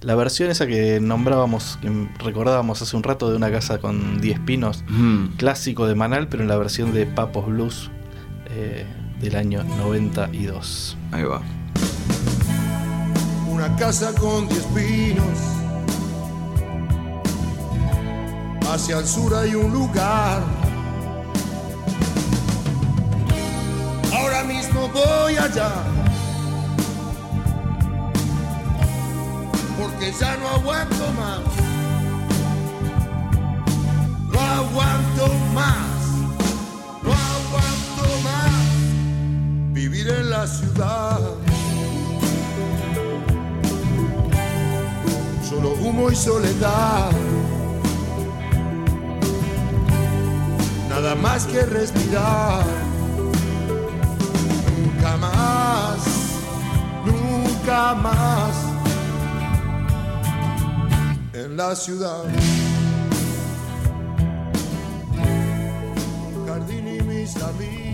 la 0.07 0.15
versión 0.15 0.49
esa 0.51 0.69
que 0.69 1.01
nombrábamos, 1.01 1.81
que 1.83 1.91
recordábamos 2.21 2.81
hace 2.81 2.97
un 2.97 3.03
rato 3.03 3.29
de 3.29 3.35
una 3.37 3.51
casa 3.51 3.79
con 3.79 4.21
10 4.21 4.39
pinos, 4.39 4.85
mm. 4.87 5.37
clásico 5.37 5.89
de 5.89 5.97
Manal, 5.97 6.29
pero 6.29 6.45
en 6.45 6.49
la 6.49 6.57
versión 6.57 6.95
de 6.95 7.07
Papos 7.07 7.47
Blues 7.47 7.91
eh, 8.51 8.87
del 9.21 9.35
año 9.35 9.65
92. 9.65 10.97
Ahí 11.11 11.25
va. 11.25 11.43
Una 13.51 13.75
casa 13.75 14.15
con 14.15 14.49
10 14.49 14.63
pinos. 14.67 15.39
Hacia 18.71 19.01
el 19.01 19.07
sur 19.09 19.35
hay 19.35 19.57
un 19.57 19.73
lugar. 19.73 20.41
Ahora 24.15 24.45
mismo 24.45 24.89
voy 24.89 25.37
allá 25.37 26.06
porque 29.97 30.13
ya 30.13 30.37
no 30.37 30.49
aguanto 30.49 31.13
más. 31.13 31.41
No 34.31 34.41
aguanto 34.41 35.35
más, 35.55 36.07
no 37.03 37.13
aguanto 37.13 38.21
más 38.23 39.73
vivir 39.73 40.09
en 40.09 40.31
la 40.31 40.47
ciudad. 40.47 41.21
Solo 45.49 45.71
humo 45.81 46.11
y 46.11 46.17
soledad. 46.17 47.11
Nada 50.91 51.15
más 51.15 51.47
que 51.47 51.63
respirar. 51.63 52.86
La 61.69 61.77
ciudad. 61.77 62.25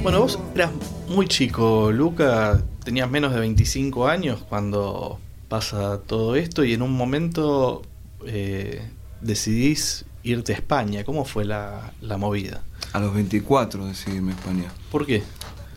Bueno, 0.03 0.21
vos 0.21 0.39
eras 0.55 0.71
muy 1.09 1.27
chico, 1.27 1.91
Luca, 1.93 2.63
tenías 2.85 3.09
menos 3.11 3.33
de 3.33 3.41
25 3.41 4.09
años 4.09 4.45
cuando 4.49 5.19
pasa 5.49 6.01
todo 6.01 6.37
esto 6.37 6.65
y 6.65 6.75
en 6.75 6.83
un 6.83 6.93
momento 6.93 7.83
eh, 8.27 8.91
decidís 9.21 10.05
irte 10.23 10.53
a 10.53 10.57
España. 10.57 11.05
¿Cómo 11.05 11.25
fue 11.25 11.45
la, 11.45 11.93
la 12.01 12.17
movida? 12.19 12.63
A 12.93 13.01
los 13.01 13.15
24 13.15 13.87
decidí 13.87 14.17
irme 14.17 14.33
a 14.33 14.35
España. 14.35 14.73
¿Por 14.91 15.07
qué? 15.07 15.23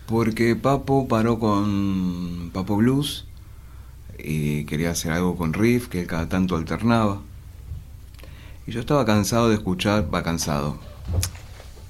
Porque 0.07 0.55
Papo 0.55 1.07
paró 1.07 1.39
con 1.39 2.49
Papo 2.51 2.75
Blues 2.77 3.25
y 4.17 4.65
quería 4.65 4.91
hacer 4.91 5.11
algo 5.11 5.35
con 5.37 5.53
Riff, 5.53 5.87
que 5.87 6.05
cada 6.05 6.27
tanto 6.27 6.55
alternaba. 6.55 7.21
Y 8.67 8.71
yo 8.71 8.79
estaba 8.79 9.05
cansado 9.05 9.49
de 9.49 9.55
escuchar, 9.55 10.13
va 10.13 10.23
cansado. 10.23 10.77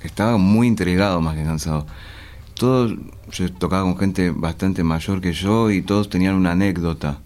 Estaba 0.03 0.38
muy 0.38 0.67
intrigado 0.67 1.22
más 1.22 1.36
que 1.36 1.44
cansado. 1.44 1.86
Todos, 2.55 2.94
yo 3.32 3.51
tocaba 3.53 3.84
con 3.84 3.98
gente 3.98 4.32
bastante 4.32 4.84
mayor 4.84 5.22
que 5.22 5.32
yo 5.32 5.72
y 5.72 5.82
todos 5.82 6.10
tenían 6.10 6.36
una 6.36 6.51
anécdota. 6.51 7.20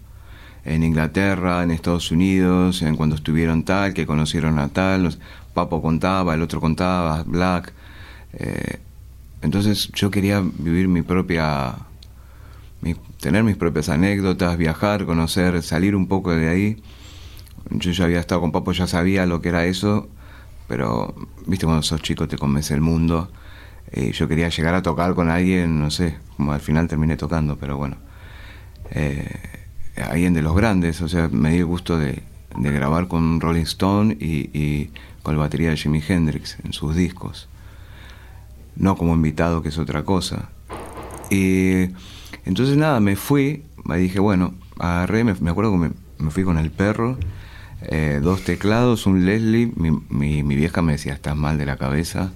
En 0.64 0.84
Inglaterra, 0.84 1.64
en 1.64 1.72
Estados 1.72 2.12
Unidos, 2.12 2.82
en 2.82 2.96
cuando 2.96 3.16
estuvieron 3.16 3.64
tal, 3.64 3.92
que 3.92 4.06
conocieron 4.06 4.58
a 4.60 4.68
tal. 4.68 5.18
Papo 5.52 5.82
contaba, 5.82 6.34
el 6.34 6.42
otro 6.42 6.60
contaba, 6.60 7.24
Black. 7.24 7.72
Eh, 8.34 8.78
entonces 9.42 9.90
yo 9.94 10.12
quería 10.12 10.40
vivir 10.40 10.86
mi 10.86 11.02
propia. 11.02 11.74
tener 13.20 13.42
mis 13.42 13.56
propias 13.56 13.88
anécdotas, 13.88 14.56
viajar, 14.56 15.06
conocer, 15.06 15.60
salir 15.62 15.96
un 15.96 16.06
poco 16.06 16.30
de 16.30 16.48
ahí 16.48 16.82
yo 17.70 17.92
ya 17.92 18.04
había 18.04 18.20
estado 18.20 18.40
con 18.40 18.52
Papo, 18.52 18.72
ya 18.72 18.86
sabía 18.86 19.26
lo 19.26 19.40
que 19.40 19.50
era 19.50 19.64
eso, 19.66 20.08
pero 20.68 21.14
viste 21.46 21.66
cuando 21.66 21.82
sos 21.82 22.00
chico 22.02 22.28
te 22.28 22.38
convence 22.38 22.74
el 22.74 22.80
mundo. 22.80 23.30
Y 23.92 24.12
yo 24.12 24.28
quería 24.28 24.48
llegar 24.48 24.74
a 24.74 24.82
tocar 24.82 25.14
con 25.14 25.30
alguien, 25.30 25.80
no 25.80 25.90
sé, 25.90 26.16
como 26.36 26.52
al 26.52 26.60
final 26.60 26.86
terminé 26.86 27.16
tocando, 27.16 27.56
pero 27.56 27.76
bueno. 27.76 27.96
Eh, 28.92 29.28
alguien 29.96 30.32
de 30.32 30.42
los 30.42 30.54
grandes, 30.54 31.00
o 31.02 31.08
sea, 31.08 31.28
me 31.28 31.50
di 31.50 31.58
el 31.58 31.66
gusto 31.66 31.98
de, 31.98 32.22
grabar 32.56 33.08
con 33.08 33.40
Rolling 33.40 33.62
Stone 33.62 34.16
y, 34.20 34.90
con 35.22 35.36
la 35.36 35.42
batería 35.42 35.70
de 35.70 35.76
Jimi 35.76 36.02
Hendrix 36.06 36.56
en 36.64 36.72
sus 36.72 36.94
discos. 36.94 37.48
No 38.76 38.96
como 38.96 39.14
invitado, 39.14 39.62
que 39.62 39.68
es 39.68 39.78
otra 39.78 40.04
cosa. 40.04 40.50
Y 41.30 41.90
entonces 42.44 42.76
nada, 42.76 43.00
me 43.00 43.16
fui, 43.16 43.64
me 43.84 43.98
dije, 43.98 44.20
bueno, 44.20 44.54
agarré, 44.78 45.24
me, 45.24 45.34
me 45.34 45.50
acuerdo 45.50 45.72
que 45.72 45.90
me 46.18 46.30
fui 46.30 46.44
con 46.44 46.58
el 46.58 46.70
perro 46.70 47.18
eh, 47.82 48.20
dos 48.22 48.42
teclados, 48.42 49.06
un 49.06 49.24
Leslie. 49.24 49.72
Mi, 49.76 49.90
mi, 50.08 50.42
mi, 50.42 50.56
vieja 50.56 50.82
me 50.82 50.92
decía, 50.92 51.14
estás 51.14 51.36
mal 51.36 51.58
de 51.58 51.66
la 51.66 51.76
cabeza. 51.76 52.32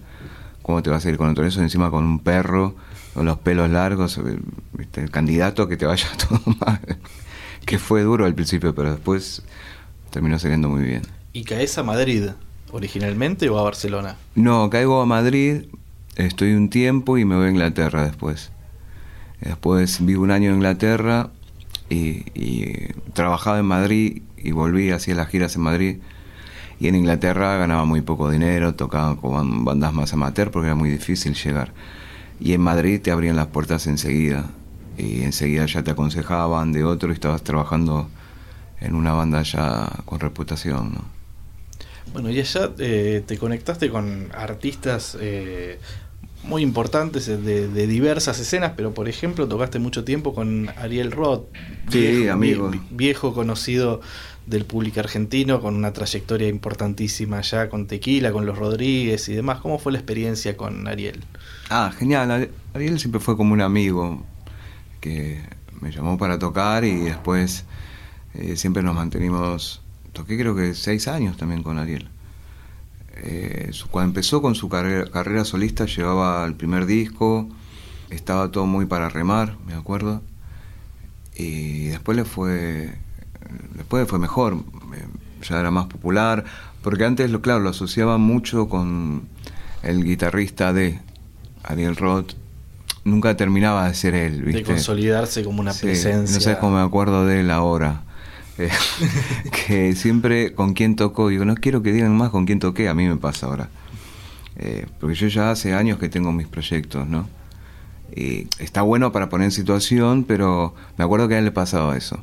¿Cómo 0.63 0.83
te 0.83 0.91
vas 0.91 1.05
a 1.05 1.11
ir 1.11 1.19
con 1.19 1.35
todo 1.35 1.45
eso? 1.45 1.61
Encima 1.61 1.91
con 1.91 2.05
un 2.05 2.19
perro, 2.19 2.75
con 3.13 3.27
los 3.27 3.39
pelos 3.39 3.69
largos, 3.71 4.19
eh, 4.19 4.39
el 4.95 5.11
candidato 5.11 5.69
que 5.69 5.77
te 5.77 5.87
vaya 5.87 6.09
todo 6.29 6.41
mal. 6.61 6.81
que 7.67 7.79
fue 7.79 8.03
duro 8.03 8.25
al 8.25 8.35
principio, 8.35 8.75
pero 8.75 8.93
después 8.93 9.43
terminó 10.11 10.39
saliendo 10.39 10.69
muy 10.69 10.85
bien. 10.85 11.03
¿Y 11.33 11.45
caes 11.45 11.77
a 11.77 11.83
Madrid 11.83 12.31
originalmente 12.73 13.49
o 13.49 13.59
a 13.59 13.63
Barcelona? 13.63 14.17
No, 14.35 14.71
caigo 14.71 15.01
a 15.01 15.07
Madrid, 15.07 15.67
estoy 16.17 16.55
un 16.55 16.71
tiempo 16.71 17.19
y 17.19 17.25
me 17.25 17.37
voy 17.37 17.47
a 17.47 17.51
Inglaterra 17.51 18.05
después. 18.05 18.51
Después 19.41 20.05
vivo 20.05 20.23
un 20.23 20.31
año 20.31 20.49
en 20.49 20.57
Inglaterra 20.57 21.31
y, 21.91 22.25
y 22.35 22.93
trabajaba 23.13 23.59
en 23.59 23.67
Madrid 23.67 24.23
y 24.45 24.53
volví, 24.53 24.91
hacía 24.91 25.15
las 25.15 25.29
giras 25.29 25.57
en 25.57 25.63
Madrid. 25.63 25.99
Y 26.79 26.89
en 26.89 26.97
Inglaterra 26.97 27.57
ganaba 27.57 27.85
muy 27.85 28.03
poco 28.03 28.31
dinero, 28.31 28.75
tocaba 28.75 29.17
con 29.17 29.65
bandas 29.65 29.93
más 29.93 30.13
amateur 30.13 30.51
porque 30.51 30.67
era 30.67 30.75
muy 30.75 30.91
difícil 30.91 31.35
llegar. 31.35 31.73
Y 32.41 32.53
en 32.53 32.61
Madrid 32.61 33.01
te 33.01 33.11
abrían 33.11 33.37
las 33.37 33.47
puertas 33.49 33.87
enseguida. 33.87 34.45
Y 34.99 35.23
enseguida 35.23 35.67
ya 35.67 35.83
te 35.83 35.93
aconsejaban 35.93 36.73
de 36.73 36.85
otro 36.85 37.11
y 37.11 37.15
estabas 37.15 37.43
trabajando 37.43 38.09
en 38.81 38.95
una 38.95 39.13
banda 39.13 39.43
ya 39.43 39.91
con 40.05 40.21
reputación. 40.21 40.95
¿no? 40.95 41.05
Bueno, 42.13 42.31
y 42.31 42.39
allá 42.39 42.71
eh, 42.79 43.23
te 43.27 43.39
conectaste 43.39 43.91
con 43.91 44.29
artistas 44.35 45.17
eh, 45.21 45.79
muy 46.45 46.63
importantes 46.63 47.27
de, 47.27 47.69
de, 47.69 47.87
diversas 47.87 48.39
escenas, 48.39 48.73
pero 48.77 48.93
por 48.93 49.09
ejemplo 49.09 49.49
tocaste 49.49 49.79
mucho 49.79 50.05
tiempo 50.05 50.35
con 50.35 50.69
Ariel 50.77 51.11
Roth, 51.11 51.47
sí, 51.89 52.01
viejo, 52.01 52.33
amigo. 52.33 52.71
viejo 52.91 53.35
conocido 53.35 54.01
del 54.47 54.65
público 54.65 55.01
argentino, 55.01 55.61
con 55.61 55.75
una 55.75 55.93
trayectoria 55.93 56.49
importantísima 56.49 57.41
ya 57.41 57.69
con 57.69 57.87
Tequila, 57.87 58.33
con 58.33 58.47
los 58.47 58.59
Rodríguez 58.59 59.29
y 59.29 59.35
demás. 59.35 59.61
¿Cómo 59.61 59.79
fue 59.79 59.93
la 59.93 59.99
experiencia 59.99 60.57
con 60.57 60.87
Ariel? 60.87 61.25
Ah, 61.71 61.93
genial. 61.97 62.51
Ariel 62.75 62.99
siempre 62.99 63.21
fue 63.21 63.37
como 63.37 63.53
un 63.55 63.61
amigo 63.61 64.23
que 65.01 65.41
me 65.81 65.91
llamó 65.91 66.19
para 66.19 66.39
tocar 66.39 66.85
y 66.85 66.97
después 66.97 67.65
eh, 68.35 68.57
siempre 68.57 68.83
nos 68.83 68.95
mantenimos. 68.95 69.83
Toqué 70.13 70.39
creo 70.39 70.55
que 70.55 70.75
seis 70.75 71.09
años 71.09 71.37
también 71.37 71.63
con 71.63 71.79
Ariel. 71.79 72.09
Eh, 73.17 73.71
cuando 73.91 74.11
empezó 74.11 74.43
con 74.43 74.55
su 74.55 74.69
carrera, 74.69 75.11
carrera 75.11 75.45
solista 75.45 75.87
llevaba 75.87 76.45
el 76.45 76.55
primer 76.55 76.85
disco, 76.85 77.49
estaba 78.11 78.51
todo 78.51 78.67
muy 78.67 78.87
para 78.87 79.09
remar, 79.09 79.57
me 79.67 79.75
acuerdo. 79.75 80.23
Y 81.37 81.87
después 81.87 82.17
le 82.17 82.25
fue 82.25 82.99
después 83.75 84.09
fue 84.09 84.19
mejor, 84.19 84.57
ya 85.49 85.61
era 85.61 85.71
más 85.71 85.87
popular, 85.87 86.45
porque 86.83 87.05
antes, 87.05 87.31
lo 87.31 87.41
claro, 87.41 87.61
lo 87.61 87.71
asociaba 87.71 88.19
mucho 88.19 88.69
con 88.69 89.23
el 89.83 90.05
guitarrista 90.05 90.73
de 90.73 91.01
Ariel 91.63 91.97
Roth. 91.97 92.33
Nunca 93.05 93.37
terminaba 93.37 93.87
de 93.89 93.95
ser 93.95 94.15
él, 94.15 94.43
¿viste? 94.43 94.61
De 94.61 94.65
consolidarse 94.65 95.45
como 95.45 95.61
una 95.61 95.73
Sí, 95.73 95.87
presencia. 95.87 96.35
No 96.37 96.41
sabes 96.41 96.59
cómo 96.59 96.77
me 96.77 96.83
acuerdo 96.83 97.27
de 97.27 97.41
él 97.41 97.51
ahora. 97.51 98.03
Eh, 98.57 98.71
que 99.67 99.95
siempre 99.95 100.55
con 100.55 100.75
quién 100.75 100.97
tocó, 100.97 101.29
digo, 101.29 101.45
no 101.45 101.55
quiero 101.55 101.83
que 101.83 101.93
digan 101.93 102.17
más 102.17 102.31
con 102.31 102.47
quién 102.47 102.61
toqué, 102.61 102.89
a 102.89 102.95
mí 102.95 103.07
me 103.07 103.17
pasa 103.17 103.47
ahora. 103.47 103.69
Eh, 104.57 104.87
porque 105.01 105.17
yo 105.17 105.29
ya 105.29 105.51
hace 105.51 105.75
años 105.75 105.99
que 105.99 106.09
tengo 106.09 106.33
mis 106.33 106.47
proyectos, 106.47 107.07
¿no? 107.07 107.29
Y 108.15 108.47
está 108.59 108.83
bueno 108.83 109.11
para 109.13 109.29
poner 109.29 109.47
en 109.47 109.51
situación, 109.51 110.25
pero 110.25 110.75
me 110.97 111.05
acuerdo 111.05 111.27
que 111.29 111.35
a 111.35 111.39
él 111.39 111.45
le 111.45 111.51
pasaba 111.51 111.97
eso. 111.97 112.23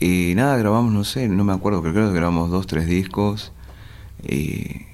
Y 0.00 0.32
nada, 0.34 0.56
grabamos, 0.56 0.92
no 0.92 1.04
sé, 1.04 1.28
no 1.28 1.44
me 1.44 1.52
acuerdo, 1.52 1.82
creo 1.82 2.08
que 2.08 2.14
grabamos 2.14 2.50
dos, 2.50 2.66
tres 2.66 2.86
discos. 2.86 3.52
Y, 4.26 4.86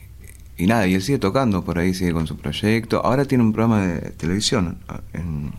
y 0.58 0.66
nada, 0.66 0.86
y 0.86 0.94
él 0.94 1.02
sigue 1.02 1.18
tocando, 1.18 1.64
por 1.64 1.78
ahí 1.78 1.94
sigue 1.94 2.12
con 2.12 2.26
su 2.26 2.36
proyecto. 2.36 3.04
Ahora 3.04 3.25
tiene 3.25 3.44
un 3.44 3.52
programa 3.52 3.86
de 3.86 4.10
televisión. 4.10 4.78
En, 5.12 5.52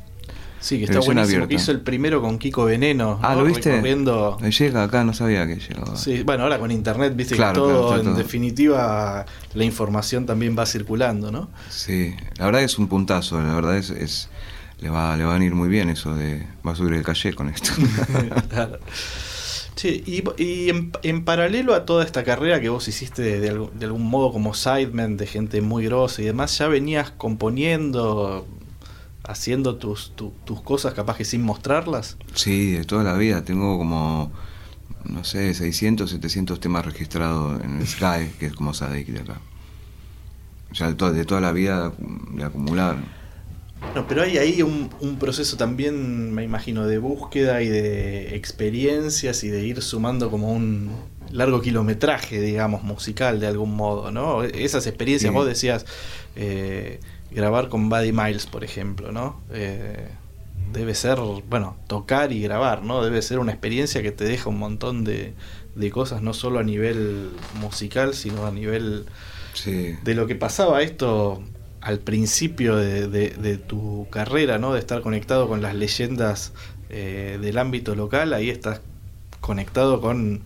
Sí, 0.59 0.79
que 0.79 0.85
está 0.85 0.99
buenísimo. 0.99 1.21
abierta. 1.43 1.53
Hizo 1.53 1.71
el 1.71 1.81
primero 1.81 2.19
con 2.21 2.39
Kiko 2.39 2.65
Veneno. 2.65 3.19
Ah, 3.21 3.35
¿no? 3.35 3.41
¿lo 3.41 3.45
viste? 3.47 3.69
Recorriendo. 3.71 4.37
Llega 4.39 4.83
acá, 4.83 5.03
no 5.03 5.13
sabía 5.13 5.45
que 5.47 5.55
llegaba. 5.57 5.95
Sí, 5.95 6.23
bueno, 6.23 6.43
ahora 6.43 6.59
con 6.59 6.71
internet, 6.71 7.13
viste 7.15 7.35
Claro, 7.35 7.53
que 7.67 7.71
todo, 7.73 7.87
claro, 7.87 8.01
en 8.01 8.07
todo. 8.07 8.15
definitiva, 8.17 9.25
la 9.53 9.63
información 9.63 10.25
también 10.25 10.57
va 10.57 10.65
circulando, 10.65 11.31
¿no? 11.31 11.47
Sí, 11.69 12.13
la 12.37 12.45
verdad 12.47 12.63
es 12.63 12.77
un 12.79 12.87
puntazo, 12.87 13.39
la 13.39 13.53
verdad 13.53 13.77
es, 13.77 13.91
es 13.91 14.29
le 14.79 14.89
va 14.89 15.15
le 15.15 15.23
va 15.23 15.31
a 15.31 15.33
venir 15.35 15.53
muy 15.55 15.69
bien 15.69 15.89
eso 15.89 16.13
de 16.15 16.45
va 16.67 16.71
a 16.71 16.75
subir 16.75 16.93
el 16.93 17.03
calle 17.03 17.33
con 17.33 17.49
esto. 17.49 17.71
Claro. 18.49 18.79
Che, 19.77 19.89
y, 20.05 20.23
y 20.43 20.69
en, 20.69 20.91
en 21.03 21.23
paralelo 21.23 21.73
a 21.75 21.85
toda 21.85 22.03
esta 22.03 22.23
carrera 22.23 22.59
que 22.59 22.67
vos 22.69 22.87
hiciste 22.87 23.21
de, 23.21 23.39
de 23.39 23.49
algún, 23.49 23.77
de 23.79 23.85
algún 23.85 24.03
modo 24.09 24.33
como 24.33 24.53
sideman 24.53 25.15
de 25.17 25.27
gente 25.27 25.61
muy 25.61 25.85
grosa 25.85 26.21
y 26.21 26.25
demás, 26.25 26.57
ya 26.57 26.67
venías 26.67 27.11
componiendo, 27.11 28.47
haciendo 29.23 29.75
tus, 29.75 30.15
tu- 30.15 30.33
tus 30.45 30.61
cosas 30.61 30.93
capaz 30.95 31.15
que 31.17 31.25
sin 31.25 31.43
mostrarlas. 31.43 32.17
sí, 32.33 32.71
de 32.71 32.85
toda 32.85 33.03
la 33.03 33.13
vida 33.17 33.43
tengo 33.43 33.77
como 33.77 34.31
no 35.05 35.23
sé, 35.23 35.53
600, 35.53 36.09
700 36.09 36.59
temas 36.59 36.83
registrados 36.83 37.61
en 37.63 37.79
el 37.79 37.87
Sky, 37.95 38.31
que 38.39 38.47
es 38.47 38.53
como 38.53 38.73
Sadik 38.73 39.07
de 39.07 39.19
acá. 39.21 39.39
Ya 40.73 40.87
de, 40.87 40.95
to- 40.95 41.13
de 41.13 41.23
toda 41.23 41.39
la 41.39 41.51
vida 41.51 41.93
de 42.33 42.43
acumular. 42.43 42.97
No, 43.95 44.07
pero 44.07 44.23
hay 44.23 44.37
ahí 44.37 44.61
un, 44.61 44.89
un 44.99 45.17
proceso 45.17 45.57
también, 45.57 46.33
me 46.33 46.43
imagino, 46.43 46.85
de 46.87 46.97
búsqueda 46.97 47.61
y 47.61 47.67
de 47.69 48.35
experiencias 48.35 49.43
y 49.43 49.49
de 49.49 49.65
ir 49.65 49.81
sumando 49.81 50.29
como 50.29 50.51
un 50.51 50.91
largo 51.31 51.61
kilometraje, 51.61 52.39
digamos, 52.39 52.83
musical 52.83 53.39
de 53.39 53.47
algún 53.47 53.75
modo, 53.75 54.11
¿no? 54.11 54.43
Esas 54.43 54.87
experiencias, 54.87 55.31
Sí. 55.31 55.35
vos 55.35 55.45
decías, 55.47 55.85
eh, 56.35 56.99
grabar 57.31 57.69
con 57.69 57.89
Buddy 57.89 58.11
Miles, 58.13 58.45
por 58.45 58.63
ejemplo, 58.63 59.11
¿no? 59.11 59.41
Eh, 59.51 60.07
debe 60.73 60.93
ser, 60.95 61.19
bueno, 61.49 61.77
tocar 61.87 62.31
y 62.31 62.41
grabar, 62.41 62.83
¿no? 62.83 63.03
Debe 63.03 63.21
ser 63.21 63.39
una 63.39 63.51
experiencia 63.51 64.01
que 64.01 64.11
te 64.11 64.25
deja 64.25 64.49
un 64.49 64.57
montón 64.59 65.03
de, 65.03 65.33
de 65.75 65.91
cosas, 65.91 66.21
no 66.21 66.33
solo 66.33 66.59
a 66.59 66.63
nivel 66.63 67.29
musical, 67.59 68.13
sino 68.13 68.45
a 68.45 68.51
nivel 68.51 69.05
Sí. 69.53 69.95
de 70.03 70.13
lo 70.13 70.27
que 70.27 70.35
pasaba 70.35 70.81
esto 70.83 71.41
al 71.87 71.99
principio 71.99 72.75
de, 72.75 73.07
de- 73.07 73.29
de 73.29 73.57
tu 73.57 74.07
carrera, 74.09 74.57
¿no? 74.57 74.73
De 74.73 74.79
estar 74.79 75.01
conectado 75.01 75.47
con 75.47 75.61
las 75.61 75.73
leyendas 75.73 76.51
eh, 76.89 77.37
del 77.41 77.57
ámbito 77.57 77.95
local, 77.95 78.33
ahí 78.33 78.49
estás 78.49 78.81
conectado 79.41 80.01
con, 80.01 80.41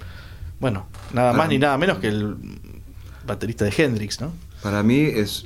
bueno, 0.60 0.86
nada 1.13 1.34
más 1.34 1.45
Ah. 1.45 1.49
ni 1.49 1.58
nada 1.58 1.77
menos 1.77 1.97
que 1.97 2.08
el 2.10 2.36
baterista 3.25 3.65
de 3.65 3.73
Hendrix, 3.75 4.21
¿no? 4.21 4.32
Para 4.62 4.84
mí 4.84 4.99
es 4.99 5.45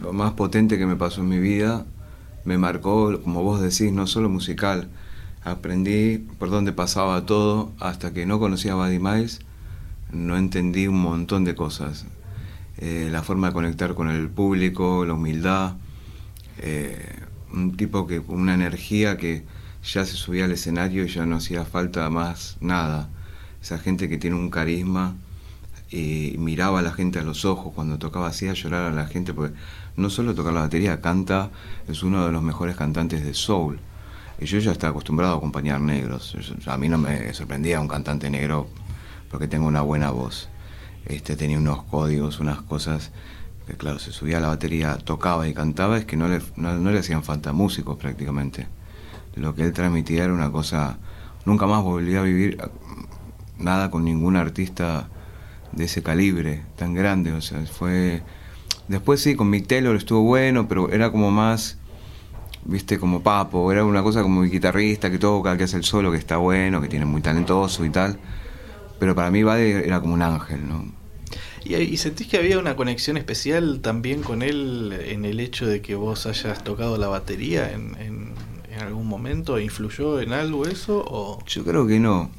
lo 0.00 0.12
más 0.12 0.32
potente 0.34 0.78
que 0.78 0.86
me 0.86 0.94
pasó 0.96 1.20
en 1.22 1.28
mi 1.28 1.38
vida. 1.40 1.84
Me 2.44 2.56
marcó, 2.56 3.20
como 3.22 3.42
vos 3.42 3.60
decís, 3.60 3.92
no 3.92 4.06
solo 4.06 4.28
musical. 4.28 4.88
Aprendí 5.42 6.18
por 6.38 6.50
dónde 6.50 6.72
pasaba 6.72 7.26
todo 7.26 7.72
hasta 7.80 8.12
que 8.12 8.26
no 8.26 8.38
conocía 8.38 8.72
a 8.72 8.76
Buddy 8.76 8.98
Miles. 9.00 9.40
No 10.12 10.36
entendí 10.36 10.86
un 10.86 11.00
montón 11.00 11.44
de 11.44 11.54
cosas. 11.54 12.04
Eh, 12.80 13.08
la 13.10 13.22
forma 13.22 13.48
de 13.48 13.52
conectar 13.52 13.94
con 13.94 14.08
el 14.08 14.28
público, 14.28 15.04
la 15.04 15.14
humildad. 15.14 15.76
eh, 16.58 17.20
un 17.52 17.76
tipo 17.76 18.06
que 18.06 18.22
con 18.22 18.38
una 18.40 18.54
energía 18.54 19.16
que 19.16 19.44
ya 19.82 20.04
se 20.04 20.14
subía 20.14 20.44
al 20.44 20.52
escenario 20.52 21.04
y 21.04 21.08
ya 21.08 21.26
no 21.26 21.36
hacía 21.36 21.64
falta 21.64 22.08
más 22.10 22.56
nada. 22.60 23.08
Esa 23.62 23.78
gente 23.78 24.08
que 24.08 24.18
tiene 24.18 24.36
un 24.36 24.50
carisma 24.50 25.16
y 25.90 26.36
miraba 26.38 26.78
a 26.80 26.82
la 26.82 26.92
gente 26.92 27.18
a 27.18 27.22
los 27.22 27.44
ojos 27.44 27.72
cuando 27.74 27.98
tocaba, 27.98 28.28
hacía 28.28 28.52
llorar 28.52 28.92
a 28.92 28.94
la 28.94 29.06
gente, 29.06 29.34
porque 29.34 29.54
no 29.96 30.10
solo 30.10 30.34
tocar 30.34 30.52
la 30.52 30.60
batería, 30.60 31.00
canta, 31.00 31.50
es 31.88 32.02
uno 32.02 32.24
de 32.24 32.32
los 32.32 32.42
mejores 32.42 32.76
cantantes 32.76 33.24
de 33.24 33.34
soul. 33.34 33.80
Y 34.38 34.46
yo 34.46 34.58
ya 34.58 34.72
estaba 34.72 34.92
acostumbrado 34.92 35.34
a 35.34 35.36
acompañar 35.38 35.80
negros. 35.80 36.36
A 36.66 36.76
mí 36.78 36.88
no 36.88 36.98
me 36.98 37.34
sorprendía 37.34 37.80
un 37.80 37.88
cantante 37.88 38.30
negro 38.30 38.68
porque 39.30 39.48
tengo 39.48 39.66
una 39.66 39.82
buena 39.82 40.10
voz. 40.10 40.49
Este, 41.06 41.36
tenía 41.36 41.58
unos 41.58 41.82
códigos, 41.84 42.40
unas 42.40 42.60
cosas 42.62 43.10
que, 43.66 43.74
claro, 43.74 43.98
se 43.98 44.12
subía 44.12 44.38
a 44.38 44.40
la 44.40 44.48
batería, 44.48 44.96
tocaba 44.98 45.48
y 45.48 45.54
cantaba, 45.54 45.98
es 45.98 46.04
que 46.04 46.16
no 46.16 46.28
le, 46.28 46.40
no, 46.56 46.74
no 46.74 46.90
le 46.90 46.98
hacían 46.98 47.22
falta 47.22 47.52
músicos 47.52 47.96
prácticamente. 47.96 48.66
Lo 49.34 49.54
que 49.54 49.62
él 49.62 49.72
transmitía 49.72 50.24
era 50.24 50.32
una 50.32 50.50
cosa. 50.50 50.98
Nunca 51.44 51.66
más 51.66 51.82
volví 51.82 52.16
a 52.16 52.22
vivir 52.22 52.58
eh, 52.60 52.68
nada 53.58 53.90
con 53.90 54.04
ningún 54.04 54.36
artista 54.36 55.08
de 55.72 55.84
ese 55.84 56.02
calibre 56.02 56.62
tan 56.76 56.94
grande. 56.94 57.32
O 57.32 57.40
sea, 57.40 57.64
fue. 57.66 58.22
Después 58.88 59.20
sí, 59.20 59.36
con 59.36 59.48
Mick 59.50 59.66
Taylor 59.66 59.94
estuvo 59.96 60.22
bueno, 60.22 60.68
pero 60.68 60.90
era 60.90 61.10
como 61.10 61.30
más. 61.30 61.78
Viste, 62.64 62.98
como 62.98 63.22
papo, 63.22 63.72
era 63.72 63.84
una 63.84 64.02
cosa 64.02 64.22
como 64.22 64.42
guitarrista 64.42 65.10
que 65.10 65.18
toca, 65.18 65.56
que 65.56 65.64
hace 65.64 65.78
el 65.78 65.84
solo, 65.84 66.12
que 66.12 66.18
está 66.18 66.36
bueno, 66.36 66.80
que 66.82 66.88
tiene 66.88 67.06
muy 67.06 67.22
talentoso 67.22 67.84
y 67.86 67.90
tal. 67.90 68.18
Pero 69.00 69.14
para 69.16 69.30
mí 69.32 69.42
Buddy 69.42 69.72
era 69.84 70.00
como 70.00 70.14
un 70.14 70.22
ángel, 70.22 70.68
¿no? 70.68 70.84
Y, 71.64 71.74
y 71.74 71.96
sentís 71.96 72.28
que 72.28 72.38
había 72.38 72.58
una 72.58 72.76
conexión 72.76 73.16
especial 73.16 73.80
también 73.82 74.22
con 74.22 74.42
él 74.42 74.96
en 75.06 75.24
el 75.24 75.40
hecho 75.40 75.66
de 75.66 75.82
que 75.82 75.94
vos 75.96 76.26
hayas 76.26 76.62
tocado 76.62 76.96
la 76.98 77.08
batería 77.08 77.72
en, 77.72 77.96
en- 77.98 78.30
en 78.72 78.78
algún 78.86 79.08
momento, 79.08 79.58
¿influyó 79.58 80.20
en 80.20 80.32
algo 80.32 80.64
eso? 80.64 81.04
O... 81.06 81.44
Yo 81.46 81.64
creo 81.64 81.86
que 81.88 81.98
no. 81.98 82.30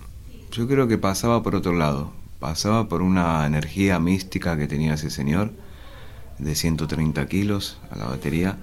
Yo 0.51 0.65
creo 0.67 0.87
que 0.87 0.97
pasaba 0.97 1.43
por 1.43 1.55
otro 1.55 1.73
lado. 1.73 2.13
pasaba 2.39 2.87
por 2.87 3.01
una 3.01 3.45
energía 3.45 3.99
mística 3.99 4.57
que 4.57 4.67
tenía 4.67 4.93
ese 4.95 5.09
señor, 5.11 5.51
de 6.39 6.55
130 6.55 7.27
kilos 7.27 7.77
a 7.91 7.97
la 7.97 8.05
batería, 8.05 8.57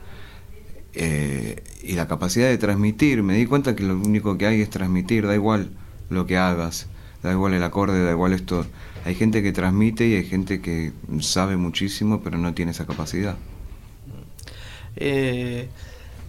eh, 0.95 1.63
y 1.83 1.93
la 1.93 2.09
capacidad 2.09 2.49
de 2.49 2.59
transmitir. 2.59 3.23
Me 3.23 3.35
di 3.35 3.47
cuenta 3.47 3.77
que 3.77 3.85
lo 3.85 3.95
único 3.97 4.37
que 4.39 4.47
hay 4.47 4.61
es 4.61 4.71
transmitir, 4.71 5.27
da 5.27 5.35
igual 5.35 5.71
lo 6.11 6.27
que 6.27 6.37
hagas, 6.37 6.89
da 7.23 7.33
igual 7.33 7.55
el 7.55 7.63
acorde, 7.63 8.03
da 8.05 8.13
igual 8.13 8.33
esto. 8.33 8.67
Hay 9.05 9.15
gente 9.15 9.43
que 9.43 9.53
transmite 9.53 10.07
y 10.07 10.15
hay 10.15 10.25
gente 10.25 10.61
que 10.61 10.93
sabe 11.21 11.57
muchísimo, 11.57 12.23
pero 12.23 12.39
no 12.39 12.55
tiene 12.55 12.73
esa 12.73 12.87
capacidad. 12.87 13.37
Eh, 14.97 15.69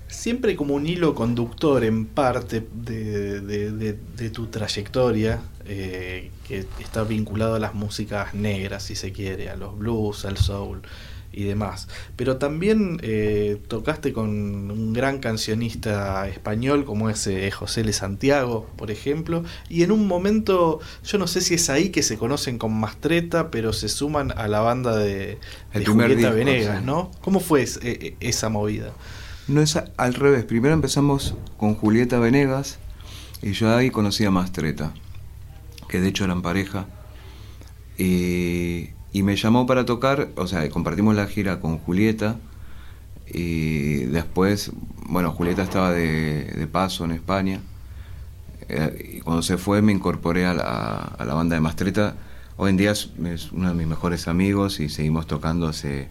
siempre 0.08 0.56
como 0.56 0.75
un 0.75 0.86
hilo 0.86 1.15
conductor 1.15 1.84
en 1.84 2.06
parte 2.06 2.65
de, 2.73 4.30
tu 4.32 4.47
trayectoria, 4.47 5.41
eh, 5.65 6.32
que 6.47 6.65
está 6.80 7.04
vinculado 7.04 7.56
a 7.56 7.60
las 7.60 7.73
músicas 7.73 8.34
negras, 8.34 8.84
si 8.84 8.95
se 8.95 9.12
quiere, 9.12 9.49
a 9.49 9.56
los 9.56 9.78
blues, 9.78 10.25
al 10.25 10.38
soul 10.38 10.82
y 11.31 11.43
demás. 11.43 11.87
Pero 12.15 12.37
también 12.37 12.99
eh, 13.03 13.61
tocaste 13.67 14.13
con 14.13 14.29
un 14.29 14.93
gran 14.93 15.19
cancionista 15.19 16.27
español 16.27 16.85
como 16.85 17.09
es 17.09 17.25
eh, 17.27 17.49
José 17.51 17.83
Le 17.83 17.93
Santiago, 17.93 18.67
por 18.75 18.91
ejemplo, 18.91 19.43
y 19.69 19.83
en 19.83 19.91
un 19.91 20.07
momento, 20.07 20.79
yo 21.03 21.17
no 21.17 21.27
sé 21.27 21.41
si 21.41 21.55
es 21.55 21.69
ahí 21.69 21.89
que 21.89 22.03
se 22.03 22.17
conocen 22.17 22.57
con 22.57 22.77
Mastreta, 22.79 23.51
pero 23.51 23.73
se 23.73 23.89
suman 23.89 24.31
a 24.35 24.47
la 24.47 24.61
banda 24.61 24.97
de, 24.97 25.37
Julieta 25.85 26.31
Venegas, 26.31 26.83
¿no? 26.83 27.11
¿Cómo 27.21 27.39
fue 27.39 27.65
esa 28.19 28.49
movida? 28.49 28.91
No 29.47 29.61
es 29.61 29.79
al 29.97 30.13
revés. 30.13 30.45
Primero 30.45 30.73
empezamos 30.73 31.35
con 31.57 31.75
Julieta 31.75 32.19
Venegas 32.19 32.77
y 33.41 33.53
yo 33.53 33.75
ahí 33.75 33.89
conocí 33.89 34.25
a 34.25 34.31
Mastreta, 34.31 34.93
que 35.87 35.99
de 35.99 36.09
hecho 36.09 36.25
eran 36.25 36.41
pareja. 36.41 36.87
Y, 37.97 38.89
me 39.13 39.35
llamó 39.35 39.65
para 39.65 39.85
tocar, 39.85 40.29
o 40.35 40.47
sea, 40.47 40.67
compartimos 40.69 41.15
la 41.15 41.27
gira 41.27 41.59
con 41.59 41.77
Julieta. 41.79 42.37
Y 43.31 44.05
después, 44.05 44.71
bueno, 45.07 45.31
Julieta 45.31 45.63
estaba 45.63 45.91
de, 45.91 46.67
paso 46.71 47.05
en 47.05 47.11
España. 47.11 47.61
Eh, 48.67 49.15
y 49.17 49.19
cuando 49.21 49.41
se 49.41 49.57
fue 49.57 49.81
me 49.81 49.91
incorporé 49.91 50.45
a 50.45 50.53
la, 50.53 50.63
a 50.63 51.25
la 51.25 51.33
banda 51.33 51.55
de 51.55 51.61
Mastreta. 51.61 52.15
Hoy 52.57 52.71
en 52.71 52.77
día 52.77 52.91
es, 52.91 53.09
es 53.25 53.51
uno 53.51 53.69
de 53.69 53.75
mis 53.75 53.87
mejores 53.87 54.27
amigos 54.27 54.79
y 54.79 54.89
seguimos 54.89 55.27
tocando 55.27 55.67
hace 55.67 56.07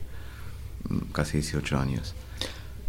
mm, 0.89 1.13
casi 1.13 1.39
18 1.39 1.79
años 1.79 2.15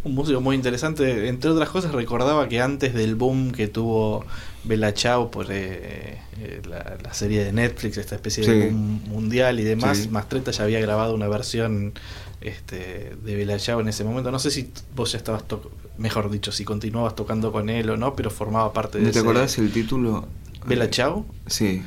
un 0.03 0.15
músico 0.15 0.41
muy 0.41 0.55
interesante. 0.55 1.27
Entre 1.27 1.49
otras 1.49 1.69
cosas, 1.69 1.91
recordaba 1.91 2.47
que 2.47 2.61
antes 2.61 2.93
del 2.93 3.15
boom 3.15 3.51
que 3.51 3.67
tuvo 3.67 4.25
Bella 4.63 4.93
Chao 4.93 5.29
por 5.29 5.47
eh, 5.49 6.21
eh, 6.39 6.61
la, 6.67 7.13
serie 7.13 7.43
de 7.43 7.51
Netflix, 7.51 7.97
esta 7.97 8.15
especie 8.15 8.45
de 8.45 8.69
boom 8.69 9.01
mundial 9.07 9.59
y 9.59 9.63
demás, 9.63 10.09
Mastreta 10.09 10.51
ya 10.51 10.63
había 10.63 10.79
grabado 10.79 11.13
una 11.13 11.27
versión 11.27 11.93
este, 12.41 13.15
de 13.21 13.35
Bella 13.35 13.57
Chao 13.57 13.81
en 13.81 13.89
ese 13.89 14.03
momento. 14.03 14.31
No 14.31 14.39
sé 14.39 14.51
si 14.51 14.71
vos 14.95 15.11
ya 15.11 15.17
estabas, 15.17 15.43
mejor 15.97 16.29
dicho, 16.29 16.51
si 16.51 16.63
continuabas 16.63 17.15
tocando 17.15 17.51
con 17.51 17.69
él 17.69 17.89
o 17.89 17.97
no, 17.97 18.15
pero 18.15 18.29
formaba 18.29 18.71
parte 18.71 18.99
de 18.99 19.05
¿No 19.05 19.11
te 19.11 19.19
acordás 19.19 19.57
el 19.57 19.71
título? 19.71 20.27
¿Bella 20.65 20.89
Chao? 20.89 21.25
Sí. 21.47 21.83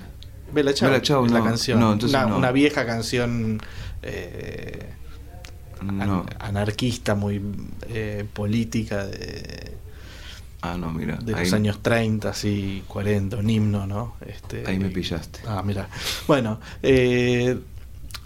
Bella 0.52 0.74
Chao, 0.74 0.98
Chao 1.00 1.26
la 1.26 1.42
canción. 1.42 1.82
una, 1.82 2.26
una, 2.26 2.52
vieja 2.52 2.84
canción. 2.84 3.58
Eh, 4.02 4.86
anarquista, 6.38 7.14
muy 7.14 7.40
eh, 7.88 8.24
política 8.32 9.06
de, 9.06 9.76
ah, 10.62 10.76
no, 10.78 10.92
mira, 10.92 11.16
de 11.16 11.32
los 11.32 11.52
años 11.52 11.82
30, 11.82 12.30
así 12.30 12.82
40, 12.88 13.36
un 13.36 13.50
himno, 13.50 13.86
¿no? 13.86 14.14
Este, 14.26 14.64
ahí 14.66 14.78
me 14.78 14.88
pillaste. 14.88 15.40
Ah, 15.46 15.62
mira. 15.64 15.88
Bueno, 16.26 16.60
eh, 16.82 17.58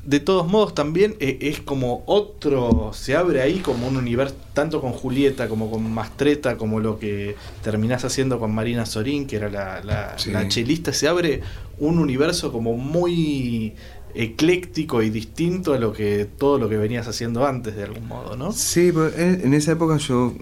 de 0.07 0.21
todos 0.21 0.47
modos 0.47 0.75
también 0.75 1.17
eh, 1.19 1.39
es 1.41 1.61
como 1.61 2.05
otro, 2.07 2.93
se 2.95 3.17
abre 3.17 3.43
ahí 3.43 3.59
como 3.59 3.89
un 3.89 3.97
universo, 3.97 4.37
tanto 4.55 4.81
con 4.81 4.93
Julieta 4.93 5.49
como 5.49 5.71
con 5.71 5.91
Mastreta, 5.93 6.57
como 6.57 6.81
lo 6.81 6.99
que 6.99 7.35
terminás 7.63 8.05
haciendo 8.05 8.39
con 8.39 8.55
Marina 8.55 8.87
Sorín, 8.87 9.27
que 9.27 9.37
era 9.37 9.51
la, 9.51 9.83
la 9.83 10.49
chelista, 10.49 10.93
se 10.93 11.09
abre 11.09 11.43
un 11.79 11.99
universo 11.99 12.53
como 12.53 12.75
muy 12.75 13.75
ecléctico 14.15 15.03
y 15.03 15.11
distinto 15.11 15.75
a 15.75 15.79
lo 15.79 15.93
que 15.93 16.25
todo 16.25 16.59
lo 16.59 16.69
que 16.69 16.77
venías 16.77 17.07
haciendo 17.07 17.47
antes 17.47 17.77
de 17.77 17.85
algún 17.85 18.07
modo, 18.09 18.37
¿no? 18.37 18.53
Sí, 18.53 18.93
en 19.17 19.53
esa 19.53 19.73
época 19.73 19.99
yo 19.99 20.33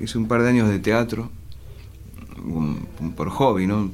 hice 0.00 0.18
un 0.18 0.28
par 0.28 0.42
de 0.42 0.50
años 0.50 0.68
de 0.68 0.78
teatro 0.78 1.30
por 3.16 3.30
hobby, 3.30 3.66
¿no? 3.66 3.90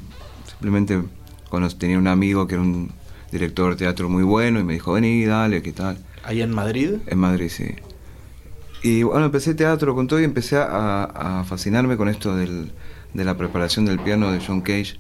Simplemente 0.47 1.01
cuando 1.49 1.69
tenía 1.71 1.99
un 1.99 2.09
amigo 2.09 2.47
que 2.47 2.55
era 2.55 2.62
un 2.62 2.90
director 3.31 3.73
de 3.73 3.77
teatro 3.77 4.09
muy 4.09 4.23
bueno 4.23 4.61
y 4.61 4.64
me 4.64 4.75
dijo, 4.75 4.93
vení, 4.93 5.25
dale, 5.25 5.62
¿qué 5.62 5.73
tal? 5.73 5.99
¿Ahí 6.25 6.43
en 6.43 6.53
Madrid? 6.53 6.97
En 7.07 7.19
Madrid, 7.19 7.49
sí. 7.49 7.75
Y 8.83 9.03
bueno, 9.03 9.27
empecé 9.27 9.55
teatro 9.55 9.95
con 9.95 10.07
todo 10.07 10.21
y 10.21 10.25
empecé 10.25 10.57
a, 10.59 11.45
fascinarme 11.47 11.97
con 11.97 12.09
esto 12.09 12.37
del, 12.37 12.73
de 13.14 13.25
la 13.25 13.37
preparación 13.37 13.85
del 13.85 14.01
piano 14.01 14.33
de 14.33 14.40
John 14.45 14.62
Cage 14.62 14.99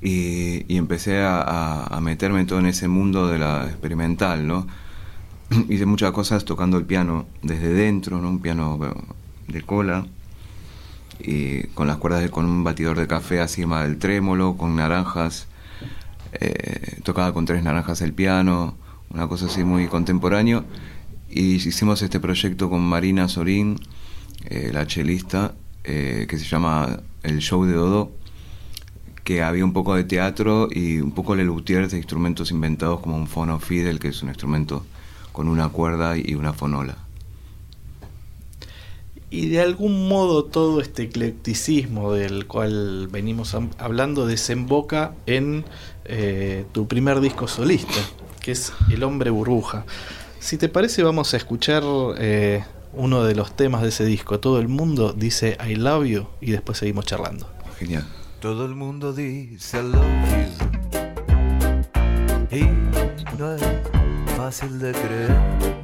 y, 0.00 0.76
empecé 0.76 1.22
a, 1.22 1.98
meterme 2.00 2.44
todo 2.44 2.60
en 2.60 2.66
ese 2.66 2.88
mundo 2.88 3.28
de 3.28 3.38
la 3.38 3.66
experimental, 3.66 4.46
¿no? 4.46 4.66
Hice 5.68 5.86
muchas 5.86 6.12
cosas 6.12 6.44
tocando 6.44 6.78
el 6.78 6.84
piano 6.84 7.26
desde 7.42 7.72
dentro, 7.72 8.20
¿no? 8.20 8.28
Un 8.28 8.40
piano 8.40 8.78
de 9.48 9.62
cola 9.62 10.06
y 11.20 11.64
con 11.68 11.88
las 11.88 11.96
cuerdas 11.96 12.22
de, 12.22 12.30
con 12.30 12.44
un 12.44 12.62
batidor 12.62 12.98
de 12.98 13.08
café 13.08 13.40
encima 13.40 13.82
del 13.82 13.98
trémolo, 13.98 14.56
con 14.56 14.76
naranjas, 14.76 15.47
eh, 16.32 17.00
tocaba 17.02 17.32
con 17.32 17.44
tres 17.44 17.62
naranjas 17.62 18.00
el 18.02 18.12
piano, 18.12 18.76
una 19.10 19.28
cosa 19.28 19.46
así 19.46 19.64
muy 19.64 19.88
contemporáneo. 19.88 20.64
Y 21.30 21.54
hicimos 21.54 22.02
este 22.02 22.20
proyecto 22.20 22.70
con 22.70 22.80
Marina 22.82 23.28
Sorín, 23.28 23.78
eh, 24.46 24.70
la 24.72 24.86
chelista, 24.86 25.54
eh, 25.84 26.26
que 26.28 26.38
se 26.38 26.44
llama 26.44 27.00
El 27.22 27.38
Show 27.40 27.64
de 27.64 27.74
Dodo 27.74 28.12
que 29.28 29.42
había 29.42 29.62
un 29.62 29.74
poco 29.74 29.94
de 29.94 30.04
teatro 30.04 30.68
y 30.70 31.00
un 31.00 31.12
poco 31.12 31.36
Lelutier 31.36 31.86
de 31.86 31.98
instrumentos 31.98 32.50
inventados 32.50 33.00
como 33.00 33.14
un 33.14 33.26
fono 33.26 33.60
Fidel, 33.60 33.98
que 33.98 34.08
es 34.08 34.22
un 34.22 34.30
instrumento 34.30 34.86
con 35.32 35.48
una 35.48 35.68
cuerda 35.68 36.16
y 36.16 36.34
una 36.34 36.54
fonola. 36.54 36.96
Y 39.30 39.48
de 39.48 39.60
algún 39.60 40.08
modo 40.08 40.44
todo 40.44 40.80
este 40.80 41.04
eclecticismo 41.04 42.12
del 42.12 42.46
cual 42.46 43.08
venimos 43.08 43.54
hablando 43.78 44.26
desemboca 44.26 45.14
en 45.26 45.64
eh, 46.06 46.64
tu 46.72 46.88
primer 46.88 47.20
disco 47.20 47.46
solista, 47.46 48.00
que 48.40 48.52
es 48.52 48.72
El 48.90 49.02
hombre 49.02 49.30
burbuja. 49.30 49.84
Si 50.40 50.56
te 50.56 50.68
parece 50.68 51.02
vamos 51.02 51.34
a 51.34 51.36
escuchar 51.36 51.82
eh, 52.18 52.64
uno 52.94 53.24
de 53.24 53.34
los 53.34 53.54
temas 53.54 53.82
de 53.82 53.88
ese 53.88 54.04
disco. 54.04 54.40
Todo 54.40 54.60
el 54.60 54.68
mundo 54.68 55.12
dice 55.12 55.58
I 55.66 55.74
love 55.74 56.06
you 56.06 56.26
y 56.40 56.52
después 56.52 56.78
seguimos 56.78 57.04
charlando. 57.04 57.48
Genial. 57.78 58.06
Todo 58.40 58.64
el 58.64 58.74
mundo 58.74 59.12
dice 59.12 59.78
I 59.78 59.82
love 59.82 60.04
you 60.32 60.78
y 62.50 62.64
no 63.38 63.54
es 63.54 63.62
fácil 64.36 64.78
de 64.78 64.92
creer. 64.92 65.77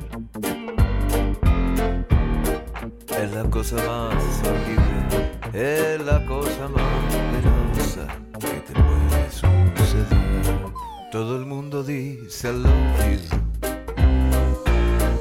La 3.35 3.42
cosa 3.51 3.77
más 3.77 4.42
horrible, 4.47 5.33
es 5.53 6.01
la 6.07 6.25
cosa 6.25 6.68
más 6.68 7.14
peligrosa 7.33 8.07
que 8.38 8.61
te 8.61 8.73
puede 8.73 9.31
suceder. 9.31 10.73
Todo 11.11 11.37
el 11.38 11.44
mundo 11.44 11.83
dice 11.83 12.51
I 12.51 12.53
love 12.53 13.11
you 13.11 13.18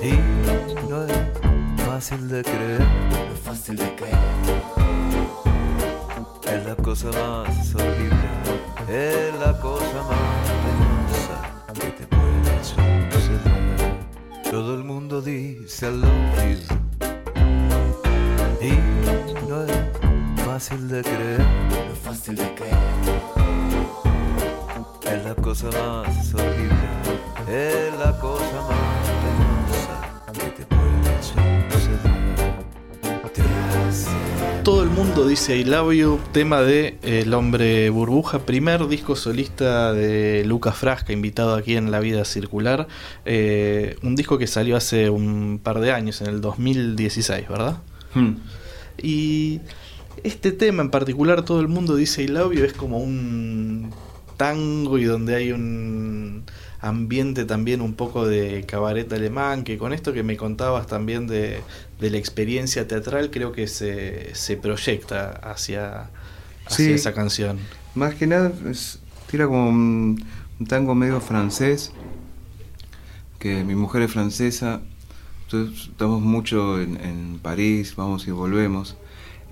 y 0.01 0.87
no 0.89 1.05
es 1.05 1.83
fácil 1.87 2.29
de 2.29 2.43
creer. 2.43 2.81
No 2.81 3.33
es 3.33 3.39
fácil 3.43 3.77
de 3.77 3.95
creer 3.95 4.33
es 6.53 6.65
la 6.65 6.75
cosa 6.75 7.07
más 7.07 7.73
horrible, 7.73 8.29
es 8.87 9.33
la 9.39 9.59
cosa 9.59 10.03
más 10.07 10.51
penosa 10.63 11.37
que 11.73 11.87
te 11.87 12.05
puede 12.05 12.63
suceder. 12.63 14.51
Todo 14.51 14.75
el 14.75 14.83
mundo 14.83 15.19
dice 15.19 15.87
I 15.87 15.91
love 15.97 16.69
you 16.69 16.92
y 19.67 20.41
fácil 20.41 20.87
de 20.87 21.01
creer, 21.01 21.39
no 21.39 21.93
es 21.93 21.99
fácil 21.99 22.35
de 22.35 22.55
creer. 22.55 22.73
Es 25.03 25.23
la 25.23 25.35
cosa 25.35 25.67
más 25.67 26.33
horrible, 26.33 26.75
es 27.47 27.99
la 27.99 28.17
cosa 28.19 28.57
más 28.69 29.09
penosa 29.23 29.97
que 30.33 30.47
te 30.57 30.65
puede 30.65 31.23
suceder. 31.23 32.13
Todo 34.63 34.81
el 34.83 34.89
mundo 34.89 35.27
dice 35.27 35.57
I 35.57 35.65
love 35.65 35.93
you, 35.93 36.19
tema 36.31 36.61
de 36.61 36.97
El 37.03 37.33
hombre 37.33 37.89
burbuja, 37.89 38.39
primer 38.39 38.87
disco 38.87 39.15
solista 39.15 39.91
de 39.93 40.43
Lucas 40.45 40.77
Frasca, 40.77 41.11
invitado 41.11 41.55
aquí 41.55 41.75
en 41.75 41.91
La 41.91 41.99
Vida 41.99 42.23
Circular. 42.25 42.87
Eh, 43.25 43.97
un 44.03 44.15
disco 44.15 44.37
que 44.37 44.47
salió 44.47 44.77
hace 44.77 45.09
un 45.09 45.59
par 45.61 45.79
de 45.79 45.91
años, 45.91 46.21
en 46.21 46.27
el 46.27 46.41
2016, 46.41 47.49
¿verdad? 47.49 47.77
Hmm. 48.13 48.35
Y 49.01 49.59
este 50.23 50.51
tema 50.51 50.83
en 50.83 50.89
particular, 50.91 51.43
Todo 51.43 51.59
el 51.59 51.67
mundo 51.67 51.95
dice 51.95 52.23
I 52.23 52.27
love 52.27 52.53
you, 52.53 52.63
es 52.63 52.73
como 52.73 52.97
un 52.99 53.91
tango 54.37 54.97
y 54.97 55.03
donde 55.05 55.35
hay 55.35 55.51
un 55.51 56.43
ambiente 56.81 57.45
también 57.45 57.81
un 57.81 57.93
poco 57.93 58.27
de 58.27 58.65
cabaret 58.67 59.11
alemán, 59.13 59.63
que 59.63 59.77
con 59.77 59.93
esto 59.93 60.11
que 60.11 60.21
me 60.23 60.35
contabas 60.35 60.85
también 60.87 61.27
de, 61.27 61.61
de 61.99 62.09
la 62.09 62.17
experiencia 62.17 62.87
teatral, 62.87 63.31
creo 63.31 63.51
que 63.53 63.67
se, 63.67 64.35
se 64.35 64.57
proyecta 64.57 65.29
hacia, 65.31 66.09
hacia 66.65 66.85
Sí. 66.85 66.91
esa 66.91 67.13
canción. 67.13 67.57
Más 67.95 68.15
que 68.15 68.27
nada, 68.27 68.51
es- 68.69 68.99
tira 69.31 69.45
como 69.47 69.69
un, 69.69 70.23
un 70.59 70.65
tango 70.67 70.93
medio 70.93 71.21
francés, 71.21 71.91
que 73.39 73.63
mi 73.63 73.75
mujer 73.75 74.01
es 74.03 74.11
francesa, 74.11 74.81
estamos 75.53 76.21
mucho 76.21 76.79
en, 76.79 76.99
en 77.01 77.39
París, 77.41 77.95
vamos 77.95 78.27
y 78.27 78.31
volvemos, 78.31 78.97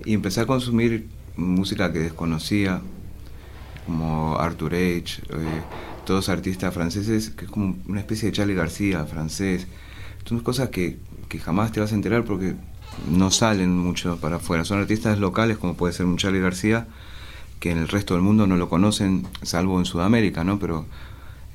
y 0.06 0.14
empecé 0.14 0.42
a 0.42 0.46
consumir 0.46 1.08
música 1.36 1.92
que 1.92 2.00
desconocía, 2.00 2.82
como 3.86 4.38
Arthur 4.38 4.74
H., 4.76 5.22
eh, 5.30 5.62
todos 6.06 6.30
artistas 6.30 6.74
franceses, 6.74 7.30
que 7.30 7.46
es 7.46 7.52
como 7.52 7.76
una 7.88 8.00
especie 8.00 8.30
de 8.30 8.36
Charlie 8.36 8.56
García 8.56 9.06
francés, 9.06 9.68
son 10.26 10.40
cosas 10.40 10.70
que, 10.70 11.00
que 11.30 11.40
jamás 11.40 11.72
te 11.72 11.80
vas 11.80 11.92
a 11.92 11.96
enterar 11.96 12.26
porque 12.26 12.56
no 13.10 13.32
salen 13.32 13.78
mucho 13.78 14.18
para 14.18 14.38
afuera, 14.38 14.66
son 14.66 14.80
artistas 14.80 15.20
locales 15.20 15.58
como 15.58 15.76
puede 15.76 15.94
ser 15.94 16.06
un 16.06 16.18
Charlie 16.18 16.42
García, 16.42 16.88
que 17.60 17.72
en 17.72 17.78
el 17.78 17.88
resto 17.88 18.16
del 18.16 18.24
mundo 18.24 18.48
no 18.48 18.58
lo 18.58 18.70
conocen, 18.70 19.28
salvo 19.44 19.78
en 19.80 19.86
Sudamérica, 19.86 20.44
¿no? 20.44 20.58
Pero 20.58 20.88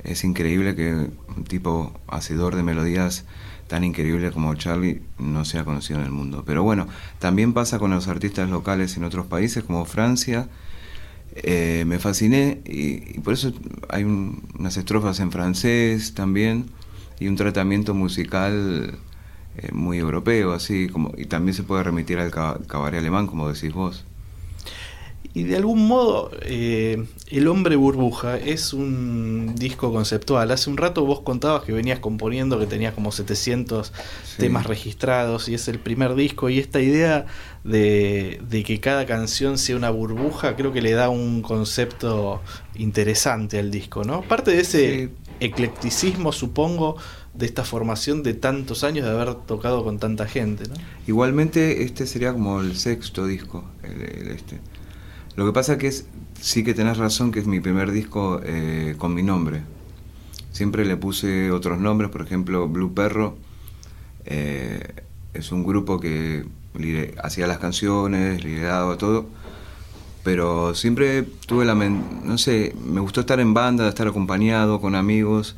es 0.05 0.25
increíble 0.25 0.75
que 0.75 0.93
un 0.95 1.45
tipo 1.49 1.93
hacedor 2.09 2.55
de 2.57 2.63
melodías 2.63 3.25
tan 3.69 3.83
increíble 3.85 4.31
como 4.31 4.55
Charlie 4.55 5.03
no 5.19 5.45
sea 5.45 5.65
conocido 5.65 5.99
en 5.99 6.07
el 6.07 6.13
mundo. 6.13 6.45
Pero 6.47 6.63
bueno, 6.63 6.87
también 7.19 7.53
pasa 7.53 7.79
con 7.79 7.91
los 7.91 8.07
artistas 8.09 8.49
locales 8.49 8.97
en 8.97 9.05
otros 9.05 9.27
países 9.27 9.65
como 9.65 9.85
Francia. 9.85 10.49
Eh, 11.35 11.85
me 11.87 11.99
fasciné 11.99 12.61
y, 12.65 13.17
y 13.17 13.21
por 13.23 13.35
eso 13.35 13.53
hay 13.91 14.05
un- 14.05 14.43
unas 14.59 14.77
estrofas 14.77 15.21
en 15.21 15.31
francés 15.33 16.15
también 16.15 16.67
y 17.21 17.29
un 17.29 17.37
tratamiento 17.37 17.93
musical 17.95 18.99
eh, 19.59 19.69
muy 19.73 19.99
europeo, 19.99 20.53
así 20.53 20.89
como 20.89 21.13
y 21.19 21.27
también 21.27 21.55
se 21.55 21.63
puede 21.63 21.83
remitir 21.83 22.19
al 22.19 22.31
ca- 22.31 22.59
cabaret 22.69 23.01
alemán, 23.01 23.27
como 23.27 23.49
decís 23.53 23.73
vos. 23.73 24.05
Y 25.37 25.43
de 25.43 25.57
algún 25.57 25.87
modo, 25.87 26.31
eh, 26.43 27.05
El 27.31 27.49
hombre 27.49 27.77
burbuja 27.77 28.39
es 28.39 28.73
un 28.73 29.55
disco 29.55 29.93
conceptual. 29.93 30.51
Hace 30.51 30.71
un 30.71 30.79
rato 30.79 31.05
vos 31.05 31.21
contabas 31.21 31.63
que 31.65 31.73
venías 31.73 31.99
componiendo, 31.99 32.59
que 32.59 32.67
tenías 32.67 32.95
como 32.95 33.13
700 33.13 33.93
Sí. 34.25 34.37
temas 34.39 34.65
registrados 34.67 35.49
y 35.51 35.55
es 35.55 35.69
el 35.69 35.79
primer 35.79 36.15
disco. 36.15 36.49
Y 36.49 36.59
esta 36.59 36.81
idea 36.81 37.27
de, 37.65 38.41
de 38.49 38.63
que 38.65 38.81
cada 38.81 39.05
canción 39.05 39.59
sea 39.59 39.77
una 39.77 39.91
burbuja, 39.91 40.57
creo 40.57 40.73
que 40.73 40.81
le 40.81 40.93
da 40.93 41.11
un 41.11 41.43
concepto 41.43 42.41
interesante 42.77 43.59
al 43.59 43.71
disco, 43.71 44.05
¿no? 44.05 44.23
Parte 44.23 44.53
de 44.53 44.61
ese 44.61 45.07
Sí. 45.07 45.11
eclecticismo, 45.41 46.33
supongo, 46.33 46.97
de 47.35 47.45
esta 47.45 47.65
formación 47.65 48.23
de 48.23 48.33
tantos 48.33 48.85
años 48.85 49.05
de 49.05 49.11
haber 49.11 49.35
tocado 49.35 49.85
con 49.85 49.99
tanta 49.99 50.27
gente, 50.27 50.65
¿no? 50.69 50.75
Igualmente, 51.07 51.83
este 51.83 52.07
sería 52.07 52.33
como 52.33 52.61
el 52.63 52.75
sexto 52.77 53.27
disco. 53.27 53.65
el- 53.83 54.01
el 54.03 54.29
este. 54.29 54.59
Lo 55.37 55.45
que 55.47 55.53
pasa 55.53 55.79
que 55.79 55.89
es, 55.89 56.07
sí 56.41 56.65
que 56.65 56.75
tenés 56.75 56.97
razón 56.97 57.31
que 57.31 57.41
es 57.41 57.47
mi 57.47 57.61
primer 57.61 57.93
disco 57.93 58.41
eh, 58.43 58.95
con 58.99 59.15
mi 59.15 59.23
nombre. 59.23 59.63
Siempre 60.53 60.85
le 60.87 60.97
puse 60.97 61.51
otros 61.51 61.79
nombres, 61.79 62.11
por 62.11 62.23
ejemplo, 62.23 62.67
Blue 62.69 62.95
Perro. 62.95 63.37
eh, 64.25 64.83
es 65.35 65.53
un 65.53 65.65
grupo 65.65 66.01
que 66.01 66.47
hacía 67.23 67.47
las 67.47 67.59
canciones, 67.59 68.43
lideraba 68.43 68.97
todo. 68.97 69.27
Pero 70.25 70.75
siempre 70.75 71.23
tuve 71.23 71.65
la... 71.65 71.75
no 71.75 72.39
sé, 72.39 72.75
me 72.85 73.01
gustó 73.01 73.21
estar 73.21 73.39
en 73.39 73.55
banda, 73.55 73.89
estar 73.89 74.09
acompañado 74.09 74.81
con 74.81 74.95
amigos. 74.95 75.57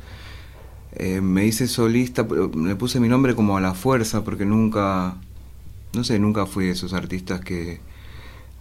Eh, 0.93 1.21
me 1.21 1.45
hice 1.45 1.67
solista, 1.67 2.27
le 2.55 2.75
puse 2.75 2.99
mi 2.99 3.07
nombre 3.07 3.35
como 3.35 3.57
a 3.57 3.61
la 3.61 3.73
fuerza 3.73 4.23
porque 4.23 4.45
nunca, 4.45 5.15
no 5.93 6.03
sé, 6.03 6.19
nunca 6.19 6.45
fui 6.45 6.65
de 6.65 6.71
esos 6.71 6.93
artistas 6.93 7.41
que 7.41 7.79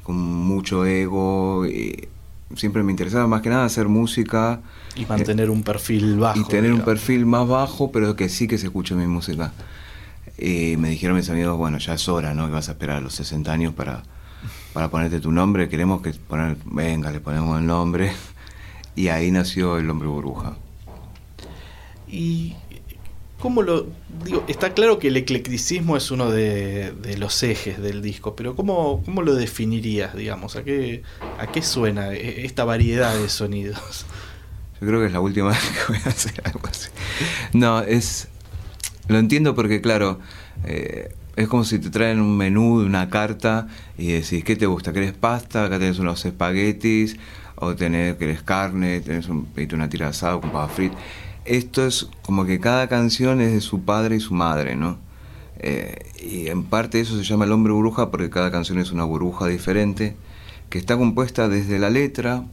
con 0.08 0.16
mucho 0.16 0.86
ego 0.86 1.66
y 1.66 2.08
siempre 2.56 2.82
me 2.82 2.92
interesaba 2.92 3.26
más 3.26 3.42
que 3.42 3.50
nada 3.50 3.66
hacer 3.66 3.88
música 3.88 4.62
Y 4.96 5.04
mantener 5.04 5.50
un 5.50 5.62
perfil 5.62 6.16
bajo. 6.16 6.40
y 6.40 6.44
tener 6.44 6.72
un 6.72 6.80
perfil 6.80 7.26
más 7.26 7.46
bajo, 7.46 7.92
pero 7.92 8.16
que 8.16 8.30
sí 8.30 8.48
que 8.48 8.56
se 8.56 8.68
escuche 8.68 8.94
mi 8.94 9.06
música. 9.06 9.52
Y 10.38 10.78
me 10.78 10.88
dijeron 10.88 11.14
mis 11.14 11.28
amigos, 11.28 11.58
bueno, 11.58 11.76
ya 11.76 11.92
es 11.92 12.08
hora, 12.08 12.32
¿no? 12.32 12.46
Que 12.46 12.52
vas 12.52 12.70
a 12.70 12.72
esperar 12.72 12.96
a 12.96 13.00
los 13.02 13.12
60 13.16 13.52
años 13.52 13.74
para, 13.74 14.02
para 14.72 14.88
ponerte 14.88 15.20
tu 15.20 15.30
nombre, 15.30 15.68
queremos 15.68 16.00
que 16.00 16.12
poner, 16.12 16.56
venga, 16.64 17.10
le 17.10 17.20
ponemos 17.20 17.60
el 17.60 17.66
nombre. 17.66 18.10
Y 18.96 19.08
ahí 19.08 19.30
nació 19.30 19.76
el 19.78 19.88
hombre 19.90 20.08
burbuja. 20.08 20.56
Y 22.08 22.56
cómo 23.38 23.62
lo 23.62 23.86
digo, 24.24 24.44
está 24.48 24.74
claro 24.74 24.98
que 24.98 25.08
el 25.08 25.16
eclecticismo 25.16 25.96
es 25.96 26.10
uno 26.10 26.30
de, 26.30 26.92
los 27.18 27.42
ejes 27.42 27.80
del 27.80 28.02
disco, 28.02 28.34
pero 28.36 28.54
cómo, 28.54 29.02
cómo 29.04 29.22
lo 29.22 29.34
definirías, 29.34 30.14
digamos, 30.14 30.56
a 30.56 30.64
qué 30.64 31.02
a 31.38 31.46
qué 31.46 31.62
suena 31.62 32.12
e- 32.12 32.44
esta 32.44 32.64
variedad 32.64 33.14
de 33.16 33.28
sonidos. 33.28 34.06
Yo 34.80 34.86
creo 34.86 35.00
que 35.00 35.06
es 35.06 35.12
la 35.12 35.20
última 35.20 35.48
vez 35.50 35.60
que 35.60 35.92
voy 35.92 36.02
a 36.04 36.08
hacer 36.08 36.34
algo 36.44 36.60
así. 36.68 36.88
No, 37.52 37.80
es. 37.80 38.28
Lo 39.08 39.18
entiendo 39.18 39.54
porque, 39.54 39.80
claro, 39.80 40.20
eh, 40.64 41.14
es 41.36 41.48
como 41.48 41.64
si 41.64 41.78
te 41.78 41.90
traen 41.90 42.20
un 42.20 42.36
menú, 42.36 42.80
una 42.80 43.08
carta, 43.08 43.68
y 43.96 44.08
decís, 44.12 44.44
¿qué 44.44 44.56
te 44.56 44.66
gusta? 44.66 44.92
¿Querés 44.92 45.12
pasta? 45.12 45.64
Acá 45.64 45.78
tenés 45.78 45.98
unos 45.98 46.24
espaguetis, 46.24 47.16
o 47.54 47.74
tenés, 47.74 48.16
querés 48.16 48.42
carne, 48.42 49.00
tenés 49.00 49.28
un, 49.28 49.48
una 49.72 49.88
tira 49.88 50.06
de 50.06 50.10
asado 50.10 50.40
con 50.40 50.50
papa 50.50 50.68
frita. 50.68 50.98
Esto 51.48 51.86
es 51.86 52.08
como 52.22 52.44
que 52.44 52.60
cada 52.60 52.88
canción 52.88 53.40
es 53.40 53.52
de 53.52 53.62
su 53.62 53.80
padre 53.80 54.16
y 54.16 54.20
su 54.20 54.34
madre, 54.34 54.76
¿no? 54.76 54.98
Eh, 55.60 55.96
y 56.22 56.48
en 56.48 56.64
parte 56.64 57.00
eso 57.00 57.16
se 57.16 57.24
llama 57.24 57.46
el 57.46 57.52
hombre 57.52 57.72
burbuja 57.72 58.10
porque 58.10 58.28
cada 58.28 58.50
canción 58.50 58.78
es 58.78 58.92
una 58.92 59.04
burbuja 59.04 59.46
diferente, 59.46 60.14
que 60.68 60.78
está 60.78 60.98
compuesta 60.98 61.48
desde 61.48 61.78
la 61.78 61.88
letra, 61.88 62.44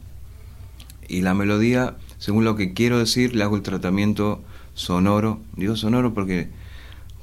y 1.08 1.20
la 1.20 1.34
melodía, 1.34 1.96
según 2.18 2.44
lo 2.44 2.56
que 2.56 2.72
quiero 2.72 2.98
decir, 2.98 3.36
le 3.36 3.44
hago 3.44 3.56
el 3.56 3.62
tratamiento 3.62 4.42
sonoro. 4.72 5.40
Digo 5.56 5.76
sonoro 5.76 6.14
porque, 6.14 6.48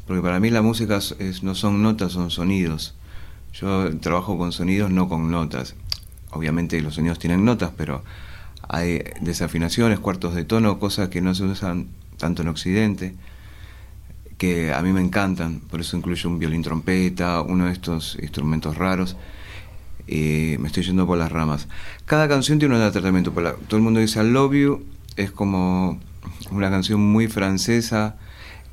porque 0.06 0.22
para 0.22 0.40
mí 0.40 0.52
la 0.52 0.62
música 0.62 0.98
es- 0.98 1.42
no 1.42 1.56
son 1.56 1.82
notas, 1.82 2.12
son 2.12 2.30
sonidos. 2.30 2.94
Yo 3.52 3.98
trabajo 4.00 4.38
con 4.38 4.52
sonidos, 4.52 4.92
no 4.92 5.10
con 5.10 5.32
notas. 5.32 5.76
Obviamente 6.32 6.80
los 6.82 6.96
sonidos 6.96 7.18
tienen 7.20 7.44
notas, 7.46 7.72
pero 7.76 8.04
hay 8.74 9.04
desafinaciones, 9.22 10.00
cuartos 10.00 10.34
de 10.34 10.46
tono, 10.46 10.80
cosas 10.80 11.10
que 11.10 11.22
no 11.22 11.36
se 11.36 11.44
usan 11.44 11.90
tanto 12.18 12.42
en 12.42 12.48
Occidente, 12.48 13.14
que 14.40 14.74
a 14.74 14.82
mí 14.82 14.92
me 14.92 15.00
encantan. 15.00 15.60
Por 15.60 15.80
eso 15.80 15.96
incluyo 15.96 16.28
un 16.28 16.40
violín 16.40 16.64
trompeta, 16.64 17.42
uno 17.42 17.68
de 17.68 17.72
estos 17.72 18.18
instrumentos 18.20 18.76
raros 18.76 19.16
y 20.08 20.56
me 20.58 20.70
estoy 20.70 20.82
yendo 20.82 21.06
por 21.06 21.20
las 21.20 21.32
ramas. 21.32 21.68
Cada 22.06 22.28
canción 22.28 22.58
tiene 22.58 22.76
un 22.76 22.92
tratamiento. 22.92 23.32
Todo 23.32 23.78
el 23.78 23.84
mundo 23.84 24.00
dice 24.00 24.24
I 24.24 24.28
Love 24.28 24.54
You, 24.56 24.86
es 25.18 25.30
como 25.30 26.00
una 26.50 26.72
canción 26.72 27.00
muy 27.00 27.28
francesa, 27.28 28.16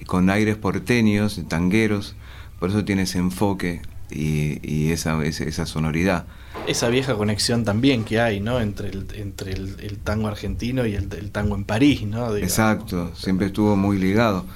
con 0.06 0.30
aires 0.30 0.56
porteños, 0.56 1.38
tangueros, 1.46 2.16
por 2.58 2.70
eso 2.70 2.86
tiene 2.86 3.02
ese 3.02 3.18
enfoque 3.18 3.82
y, 4.10 4.60
y 4.62 4.92
esa, 4.92 5.22
esa, 5.24 5.66
sonoridad. 5.66 6.26
Esa 6.66 6.88
vieja 6.88 7.14
conexión 7.14 7.64
también 7.64 8.04
que 8.04 8.20
hay, 8.20 8.40
¿no? 8.40 8.60
Entre 8.60 8.88
el, 8.88 9.06
entre 9.14 9.52
el, 9.52 9.76
el 9.80 9.98
tango 9.98 10.28
argentino 10.28 10.86
y 10.86 10.94
el, 10.94 11.08
el 11.14 11.30
tango 11.30 11.54
en 11.54 11.64
París, 11.64 12.02
¿no? 12.02 12.32
Digamos. 12.32 12.42
Exacto, 12.42 13.14
siempre 13.14 13.46
estuvo 13.46 13.76
muy 13.76 13.98
ligado. 13.98 14.46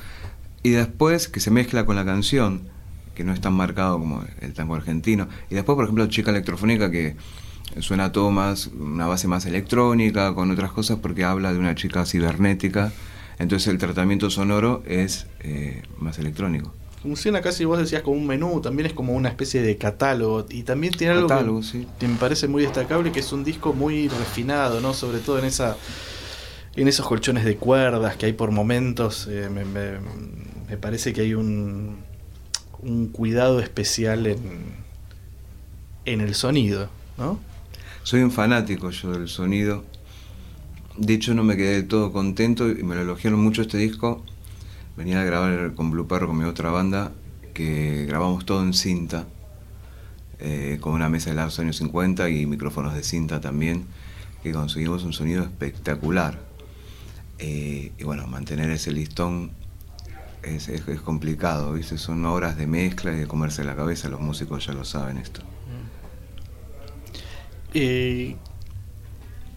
Y 0.62 0.70
después 0.70 1.28
que 1.28 1.40
se 1.40 1.50
mezcla 1.50 1.84
con 1.84 1.96
la 1.96 2.04
canción, 2.04 2.68
que 3.14 3.24
no 3.24 3.32
es 3.32 3.40
tan 3.40 3.54
marcado 3.54 3.98
como 3.98 4.24
el 4.40 4.52
tango 4.54 4.74
argentino. 4.74 5.28
Y 5.50 5.54
después, 5.54 5.76
por 5.76 5.84
ejemplo, 5.84 6.06
Chica 6.06 6.30
Electrofónica, 6.30 6.90
que 6.90 7.16
suena 7.80 8.12
todo 8.12 8.30
más, 8.30 8.68
una 8.68 9.06
base 9.06 9.28
más 9.28 9.46
electrónica, 9.46 10.34
con 10.34 10.50
otras 10.50 10.72
cosas, 10.72 10.98
porque 11.00 11.24
habla 11.24 11.52
de 11.52 11.58
una 11.58 11.74
chica 11.74 12.04
cibernética. 12.06 12.92
Entonces 13.38 13.68
el 13.68 13.78
tratamiento 13.78 14.30
sonoro 14.30 14.82
es 14.86 15.26
eh, 15.40 15.82
más 15.98 16.18
electrónico. 16.18 16.72
Funciona 17.04 17.42
casi, 17.42 17.66
vos 17.66 17.78
decías, 17.78 18.00
como 18.02 18.16
un 18.16 18.26
menú, 18.26 18.60
también 18.62 18.86
es 18.86 18.94
como 18.94 19.12
una 19.12 19.28
especie 19.28 19.60
de 19.60 19.76
catálogo. 19.76 20.46
Y 20.48 20.62
también 20.62 20.94
tiene 20.94 21.12
algo 21.12 21.28
Catálogo, 21.28 21.60
que, 21.60 21.66
sí. 21.66 21.86
que 22.00 22.08
me 22.08 22.16
parece 22.16 22.48
muy 22.48 22.62
destacable, 22.62 23.12
que 23.12 23.20
es 23.20 23.30
un 23.30 23.44
disco 23.44 23.74
muy 23.74 24.08
refinado, 24.08 24.80
¿no? 24.80 24.94
Sobre 24.94 25.18
todo 25.18 25.38
en 25.38 25.44
esa 25.44 25.76
en 26.76 26.88
esos 26.88 27.06
colchones 27.06 27.44
de 27.44 27.56
cuerdas 27.56 28.16
que 28.16 28.24
hay 28.26 28.32
por 28.32 28.50
momentos. 28.52 29.28
eh, 29.30 29.48
me, 29.52 29.64
me- 29.66 29.98
me 30.68 30.76
parece 30.78 31.12
que 31.12 31.20
hay 31.20 31.34
un, 31.34 31.98
un 32.80 33.08
cuidado 33.08 33.60
especial 33.60 34.26
en, 34.26 34.38
en 36.06 36.20
el 36.22 36.34
sonido, 36.34 36.88
¿no? 37.18 37.38
Soy 38.02 38.22
un 38.22 38.30
fanático 38.32 38.88
yo 38.90 39.12
del 39.12 39.28
sonido. 39.28 39.84
De 40.96 41.12
hecho, 41.14 41.34
no 41.34 41.44
me 41.44 41.56
quedé 41.56 41.74
del 41.74 41.86
todo 41.88 42.12
contento 42.12 42.68
y 42.70 42.82
me 42.82 42.94
lo 42.94 43.02
elogiaron 43.02 43.40
mucho 43.40 43.60
este 43.62 43.76
disco. 43.78 44.24
Venía 44.96 45.20
a 45.20 45.24
grabar 45.24 45.74
con 45.74 45.90
Blue 45.90 46.06
Perro, 46.06 46.28
con 46.28 46.38
mi 46.38 46.44
otra 46.44 46.70
banda, 46.70 47.12
que 47.52 48.06
grabamos 48.06 48.46
todo 48.46 48.62
en 48.62 48.72
cinta, 48.72 49.26
eh, 50.38 50.78
con 50.80 50.92
una 50.92 51.08
mesa 51.08 51.30
de 51.30 51.36
los 51.36 51.58
años 51.58 51.76
50 51.76 52.28
y 52.30 52.46
micrófonos 52.46 52.94
de 52.94 53.02
cinta 53.02 53.40
también. 53.40 53.86
que 54.42 54.52
conseguimos 54.52 55.04
un 55.04 55.14
sonido 55.14 55.42
espectacular. 55.42 56.38
Eh, 57.38 57.92
y 57.98 58.04
bueno, 58.04 58.26
mantener 58.26 58.70
ese 58.70 58.92
listón 58.92 59.52
es, 60.42 61.00
complicado, 61.02 61.72
¿viste? 61.72 61.96
Son 61.98 62.24
horas 62.26 62.56
de 62.56 62.66
mezcla 62.66 63.12
y 63.12 63.16
de 63.16 63.26
comerse 63.26 63.64
la 63.64 63.74
cabeza, 63.74 64.08
los 64.10 64.20
músicos 64.20 64.66
ya 64.66 64.74
lo 64.74 64.84
saben 64.84 65.16
esto. 65.16 65.40
Eh, 67.72 68.36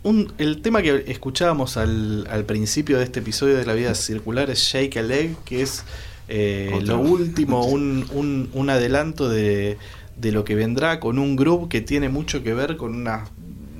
un- 0.04 0.32
el 0.38 0.62
tema 0.62 0.82
que 0.82 1.04
escuchábamos 1.08 1.78
al, 1.78 2.28
al 2.30 2.46
principio 2.46 2.98
de 2.98 3.04
este 3.04 3.20
episodio 3.20 3.58
de 3.58 3.66
La 3.66 3.74
Vida 3.74 3.94
Circular 3.96 4.50
es 4.50 4.60
Shake 4.60 4.98
a 4.98 5.02
Leg, 5.02 5.36
que 5.46 5.62
es 5.62 5.84
eh, 6.30 6.80
lo 6.84 7.00
último, 7.00 7.66
un, 7.66 8.06
un- 8.12 8.50
un 8.54 8.70
adelanto 8.70 9.30
de, 9.30 9.78
de 10.18 10.32
lo 10.32 10.44
que 10.44 10.56
vendrá 10.56 11.00
con 11.00 11.20
un 11.20 11.36
grupo 11.36 11.70
que 11.70 11.82
tiene 11.82 12.10
mucho 12.10 12.44
que 12.44 12.54
ver 12.54 12.78
con 12.78 12.96
unas 12.96 13.30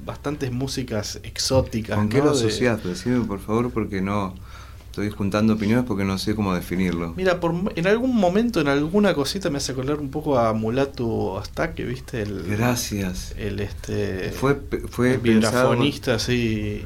bastantes 0.06 0.52
músicas 0.52 1.20
exóticas. 1.24 1.98
¿Con 1.98 2.10
qué 2.10 2.20
¿no? 2.20 2.26
lo 2.26 2.32
De- 2.32 2.38
asociás? 2.38 2.84
Decime 2.84 3.26
por 3.26 3.40
favor 3.40 3.72
porque 3.72 4.02
no 4.02 4.34
estoy 5.02 5.16
juntando 5.16 5.54
opiniones 5.54 5.86
porque 5.86 6.04
no 6.04 6.18
sé 6.18 6.34
cómo 6.36 6.56
definirlo. 6.56 7.14
Mira, 7.16 7.40
por, 7.40 7.54
en 7.76 7.86
algún 7.88 8.16
momento, 8.16 8.60
en 8.62 8.68
alguna 8.68 9.14
cosita 9.14 9.50
me 9.52 9.58
hace 9.58 9.74
acordar 9.74 10.00
un 10.00 10.10
poco 10.10 10.40
a 10.40 10.54
Mulatu 10.54 11.38
Astake, 11.38 11.84
¿viste? 11.86 12.24
El, 12.24 12.44
Gracias. 12.48 13.36
el 13.38 13.60
este 13.60 14.32
Fue, 14.32 14.60
fue 14.90 15.14
el 15.14 15.20
pensado- 15.20 15.70
vibrafonista 15.72 16.16
así 16.16 16.84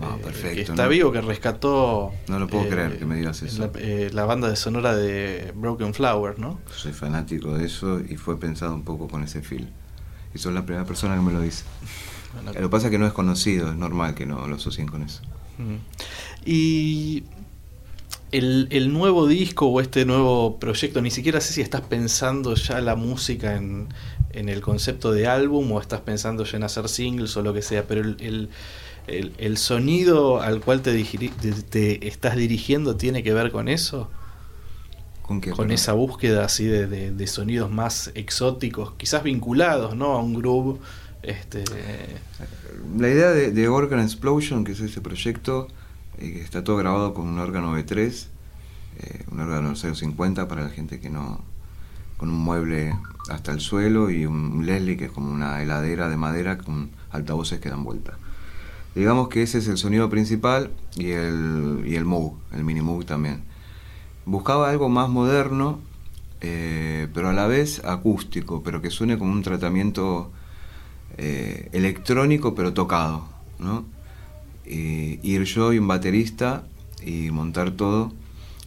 Ah, 0.00 0.16
eh, 0.18 0.22
perfecto, 0.24 0.54
que 0.54 0.60
está 0.62 0.84
¿no? 0.84 0.88
vivo 0.88 1.12
que 1.12 1.20
rescató 1.20 2.12
No 2.26 2.38
lo 2.38 2.48
puedo 2.48 2.66
creer 2.66 2.98
que 2.98 3.04
me 3.04 3.14
digas 3.14 3.42
eso. 3.42 3.70
la, 3.74 3.78
eh, 3.78 4.08
la 4.12 4.24
banda 4.24 4.48
de 4.48 4.56
sonora 4.56 4.96
de 4.96 5.52
Broken 5.54 5.92
Flower 5.92 6.38
no 6.38 6.58
Soy 6.74 6.92
fanático 6.94 7.56
de 7.58 7.66
eso 7.66 8.00
y 8.00 8.16
fue 8.16 8.40
pensado 8.40 8.74
un 8.74 8.84
poco 8.84 9.06
con 9.06 9.22
ese 9.22 9.42
feel. 9.42 9.68
Y 10.34 10.38
sos 10.38 10.54
la 10.54 10.64
primera 10.64 10.86
persona 10.86 11.14
que 11.14 11.20
me 11.20 11.32
lo 11.32 11.40
dice. 11.40 11.64
Bueno, 12.32 12.52
Lo 12.54 12.60
que 12.60 12.68
pasa 12.70 12.86
es 12.86 12.90
que 12.90 12.98
no 12.98 13.06
es 13.06 13.12
conocido, 13.12 13.68
es 13.68 13.76
normal 13.76 14.14
que 14.14 14.24
no 14.24 14.48
lo 14.48 14.56
asocien 14.56 14.88
con 14.88 15.02
eso. 15.02 15.20
Y 16.44 17.24
el, 18.32 18.66
el 18.70 18.92
nuevo 18.92 19.26
disco 19.26 19.66
o 19.66 19.80
este 19.80 20.04
nuevo 20.04 20.58
proyecto 20.58 21.02
ni 21.02 21.10
siquiera 21.10 21.40
sé 21.40 21.52
si 21.52 21.60
estás 21.60 21.82
pensando 21.82 22.54
ya 22.54 22.80
la 22.80 22.96
música 22.96 23.56
en, 23.56 23.88
en 24.32 24.48
el 24.48 24.60
concepto 24.62 25.12
de 25.12 25.26
álbum 25.26 25.70
o 25.72 25.80
estás 25.80 26.00
pensando 26.00 26.44
ya 26.44 26.56
en 26.56 26.64
hacer 26.64 26.88
singles 26.88 27.36
o 27.36 27.42
lo 27.42 27.52
que 27.52 27.62
sea 27.62 27.84
pero 27.86 28.00
el, 28.00 28.16
el, 28.20 28.48
el- 29.06 29.32
el 29.38 29.58
sonido 29.58 30.40
al 30.40 30.60
cual 30.60 30.80
te, 30.80 30.96
digiri- 30.96 31.32
te- 31.34 31.52
te 31.52 32.08
estás 32.08 32.36
dirigiendo 32.36 32.96
tiene 32.96 33.22
que 33.22 33.34
ver 33.34 33.50
con 33.52 33.68
eso 33.68 34.08
¿Con 35.22 35.40
qué? 35.40 35.50
con 35.50 35.70
esa 35.70 35.92
búsqueda 35.92 36.44
así 36.44 36.64
de, 36.64 36.86
de- 36.86 37.12
de 37.12 37.26
sonidos 37.26 37.70
más 37.70 38.10
exóticos, 38.14 38.92
quizás 38.96 39.22
vinculados 39.22 39.94
¿no? 39.94 40.12
a 40.14 40.20
un 40.20 40.34
groove. 40.34 40.80
Este, 41.22 41.62
La 42.98 43.08
idea 43.08 43.30
de, 43.30 43.52
de 43.52 43.68
Organ 43.68 44.00
Explosion, 44.00 44.64
que 44.64 44.72
es 44.72 44.80
este 44.80 45.00
proyecto, 45.00 45.68
eh, 46.18 46.32
que 46.32 46.42
está 46.42 46.64
todo 46.64 46.76
grabado 46.76 47.14
con 47.14 47.28
un 47.28 47.38
órgano 47.38 47.76
B3, 47.76 48.26
eh, 48.98 49.24
un 49.30 49.40
órgano 49.40 49.74
050 49.76 50.48
para 50.48 50.64
la 50.64 50.70
gente 50.70 51.00
que 51.00 51.10
no. 51.10 51.40
con 52.16 52.28
un 52.28 52.38
mueble 52.38 52.94
hasta 53.28 53.52
el 53.52 53.60
suelo 53.60 54.10
y 54.10 54.26
un 54.26 54.66
Leslie 54.66 54.96
que 54.96 55.06
es 55.06 55.12
como 55.12 55.32
una 55.32 55.62
heladera 55.62 56.08
de 56.08 56.16
madera 56.16 56.58
con 56.58 56.90
altavoces 57.10 57.60
que 57.60 57.68
dan 57.68 57.84
vuelta. 57.84 58.18
Digamos 58.94 59.28
que 59.28 59.42
ese 59.42 59.58
es 59.58 59.68
el 59.68 59.78
sonido 59.78 60.10
principal 60.10 60.70
y 60.96 61.12
el, 61.12 61.82
y 61.86 61.94
el 61.94 62.04
Moog, 62.04 62.34
el 62.52 62.64
mini 62.64 62.82
Moog 62.82 63.06
también. 63.06 63.42
Buscaba 64.26 64.70
algo 64.70 64.88
más 64.88 65.08
moderno, 65.08 65.80
eh, 66.40 67.08
pero 67.14 67.30
a 67.30 67.32
la 67.32 67.46
vez 67.46 67.82
acústico, 67.84 68.62
pero 68.62 68.82
que 68.82 68.90
suene 68.90 69.18
como 69.18 69.32
un 69.32 69.42
tratamiento 69.42 70.30
eh, 71.18 71.68
electrónico 71.72 72.54
pero 72.54 72.72
tocado, 72.72 73.28
¿no? 73.58 73.84
Y 74.64 75.18
ir 75.22 75.44
yo 75.44 75.72
y 75.72 75.78
un 75.78 75.88
baterista 75.88 76.64
y 77.04 77.30
montar 77.30 77.72
todo 77.72 78.12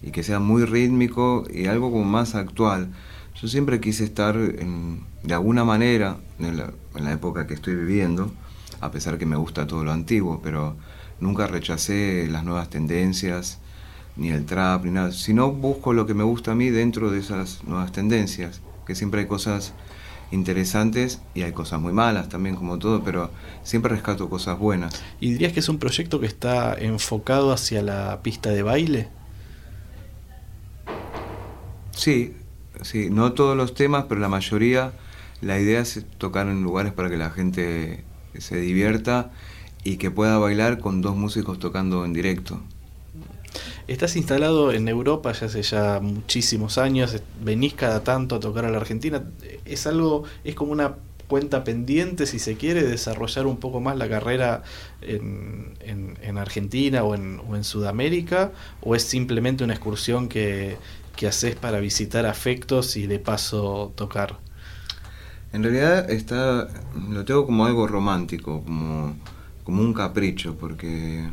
y 0.01 0.11
que 0.11 0.23
sea 0.23 0.39
muy 0.39 0.65
rítmico 0.65 1.45
y 1.51 1.67
algo 1.67 1.91
como 1.91 2.05
más 2.05 2.35
actual. 2.35 2.89
Yo 3.41 3.47
siempre 3.47 3.79
quise 3.79 4.03
estar 4.03 4.37
de 4.37 5.33
alguna 5.33 5.65
manera 5.65 6.17
en 6.39 6.57
la, 6.57 6.71
en 6.95 7.03
la 7.03 7.11
época 7.11 7.47
que 7.47 7.53
estoy 7.53 7.75
viviendo, 7.75 8.31
a 8.81 8.91
pesar 8.91 9.17
que 9.17 9.25
me 9.25 9.35
gusta 9.35 9.67
todo 9.67 9.83
lo 9.83 9.91
antiguo, 9.91 10.41
pero 10.43 10.75
nunca 11.19 11.47
rechacé 11.47 12.27
las 12.29 12.43
nuevas 12.43 12.69
tendencias, 12.69 13.59
ni 14.15 14.29
el 14.29 14.45
trap, 14.45 14.85
ni 14.85 14.91
nada, 14.91 15.11
sino 15.11 15.51
busco 15.51 15.93
lo 15.93 16.05
que 16.05 16.13
me 16.13 16.23
gusta 16.23 16.51
a 16.51 16.55
mí 16.55 16.69
dentro 16.69 17.11
de 17.11 17.19
esas 17.19 17.63
nuevas 17.65 17.91
tendencias, 17.91 18.61
que 18.85 18.95
siempre 18.95 19.21
hay 19.21 19.27
cosas 19.27 19.73
interesantes 20.31 21.21
y 21.33 21.43
hay 21.43 21.51
cosas 21.51 21.79
muy 21.79 21.93
malas 21.93 22.29
también 22.29 22.55
como 22.55 22.79
todo, 22.79 23.03
pero 23.03 23.31
siempre 23.63 23.91
rescato 23.91 24.29
cosas 24.29 24.57
buenas. 24.59 25.01
¿Y 25.19 25.31
dirías 25.31 25.53
que 25.53 25.59
es 25.59 25.69
un 25.69 25.77
proyecto 25.77 26.19
que 26.19 26.27
está 26.27 26.75
enfocado 26.75 27.51
hacia 27.51 27.81
la 27.81 28.21
pista 28.21 28.49
de 28.49 28.63
baile? 28.63 29.07
Sí, 31.91 32.35
sí, 32.81 33.09
no 33.09 33.33
todos 33.33 33.55
los 33.55 33.73
temas, 33.73 34.05
pero 34.09 34.19
la 34.19 34.29
mayoría, 34.29 34.91
la 35.41 35.59
idea 35.59 35.79
es 35.79 36.05
tocar 36.17 36.47
en 36.47 36.61
lugares 36.63 36.93
para 36.93 37.09
que 37.09 37.17
la 37.17 37.29
gente 37.29 38.03
se 38.37 38.57
divierta 38.57 39.31
y 39.83 39.97
que 39.97 40.11
pueda 40.11 40.37
bailar 40.37 40.79
con 40.79 41.01
dos 41.01 41.15
músicos 41.15 41.59
tocando 41.59 42.03
en 42.05 42.13
directo. 42.13 42.61
Estás 43.87 44.15
instalado 44.15 44.71
en 44.71 44.87
Europa 44.87 45.31
ya 45.33 45.47
hace 45.47 45.61
ya 45.63 45.99
muchísimos 46.01 46.77
años, 46.77 47.21
venís 47.43 47.73
cada 47.75 48.03
tanto 48.03 48.35
a 48.35 48.39
tocar 48.39 48.65
a 48.65 48.69
la 48.71 48.77
Argentina. 48.77 49.23
¿Es 49.65 49.87
algo, 49.87 50.23
es 50.43 50.55
como 50.55 50.71
una 50.71 50.95
cuenta 51.27 51.63
pendiente, 51.63 52.25
si 52.27 52.39
se 52.39 52.55
quiere, 52.57 52.83
desarrollar 52.83 53.47
un 53.47 53.57
poco 53.57 53.79
más 53.81 53.97
la 53.97 54.07
carrera 54.09 54.63
en, 55.01 55.73
en- 55.81 56.17
en 56.21 56.37
Argentina 56.37 57.03
o 57.03 57.15
en, 57.15 57.41
o 57.47 57.55
en 57.55 57.63
Sudamérica? 57.63 58.51
¿O 58.81 58.95
es 58.95 59.03
simplemente 59.03 59.63
una 59.63 59.73
excursión 59.73 60.27
que, 60.29 60.77
que 61.15 61.27
haces 61.27 61.55
para 61.55 61.79
visitar 61.79 62.25
afectos 62.25 62.95
y 62.97 63.07
de 63.07 63.19
paso 63.19 63.93
tocar? 63.95 64.37
En 65.53 65.63
realidad 65.63 66.09
está, 66.11 66.67
lo 67.09 67.23
tengo 67.25 67.45
como 67.45 67.65
algo 67.65 67.87
romántico, 67.87 68.63
como, 68.63 69.15
como 69.63 69.81
un 69.81 69.93
capricho, 69.93 70.57
porque 70.57 71.29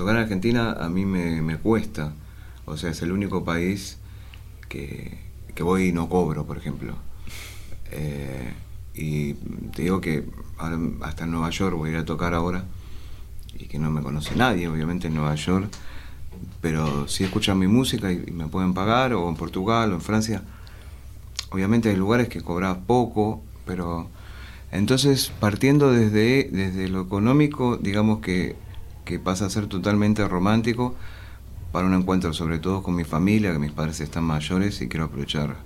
tocar 0.00 0.16
en 0.16 0.22
Argentina 0.22 0.72
a 0.72 0.88
mí 0.88 1.04
me, 1.04 1.42
me 1.42 1.58
cuesta. 1.58 2.14
O 2.64 2.78
sea, 2.78 2.90
es 2.90 3.02
el 3.02 3.12
único 3.12 3.44
país 3.44 3.98
que, 4.70 5.18
que 5.54 5.62
voy 5.62 5.88
y 5.88 5.92
no 5.92 6.08
cobro, 6.08 6.46
por 6.46 6.56
ejemplo. 6.56 6.94
Eh, 7.90 8.54
y 8.94 9.34
te 9.74 9.82
digo 9.82 10.00
que 10.00 10.24
hasta 11.02 11.24
en 11.24 11.30
Nueva 11.30 11.50
York 11.50 11.76
voy 11.76 11.90
a 11.90 11.92
ir 11.92 11.98
a 11.98 12.04
tocar 12.06 12.32
ahora 12.32 12.64
y 13.58 13.66
que 13.66 13.78
no 13.78 13.90
me 13.90 14.00
conoce 14.00 14.34
nadie, 14.36 14.68
obviamente, 14.68 15.08
en 15.08 15.14
Nueva 15.14 15.34
York. 15.34 15.68
Pero 16.62 17.06
si 17.06 17.24
escuchan 17.24 17.58
mi 17.58 17.66
música 17.66 18.10
y, 18.10 18.24
y 18.26 18.30
me 18.30 18.48
pueden 18.48 18.72
pagar, 18.72 19.12
o 19.12 19.28
en 19.28 19.36
Portugal 19.36 19.92
o 19.92 19.96
en 19.96 20.00
Francia, 20.00 20.42
obviamente 21.50 21.90
hay 21.90 21.96
lugares 21.96 22.30
que 22.30 22.40
cobras 22.40 22.78
poco, 22.86 23.42
pero 23.66 24.08
entonces 24.72 25.30
partiendo 25.40 25.92
desde, 25.92 26.48
desde 26.50 26.88
lo 26.88 27.02
económico, 27.02 27.76
digamos 27.76 28.20
que, 28.20 28.56
que 29.10 29.18
pasa 29.18 29.46
a 29.46 29.50
ser 29.50 29.66
totalmente 29.66 30.26
romántico 30.28 30.94
para 31.72 31.86
un 31.86 31.94
encuentro 31.94 32.32
sobre 32.32 32.60
todo 32.60 32.82
con 32.82 32.94
mi 32.94 33.02
familia, 33.02 33.52
que 33.52 33.58
mis 33.58 33.72
padres 33.72 34.00
están 34.00 34.22
mayores 34.22 34.80
y 34.80 34.88
quiero 34.88 35.06
aprovechar 35.06 35.56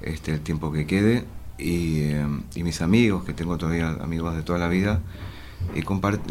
este, 0.00 0.32
el 0.32 0.40
tiempo 0.40 0.70
que 0.70 0.86
quede, 0.86 1.24
y, 1.58 2.02
eh, 2.02 2.24
mis 2.54 2.80
amigos, 2.80 3.24
que 3.24 3.32
tengo 3.32 3.58
todavía 3.58 3.88
amigos 4.00 4.36
de 4.36 4.42
toda 4.42 4.60
la 4.60 4.68
vida, 4.68 5.00
y 5.74 5.82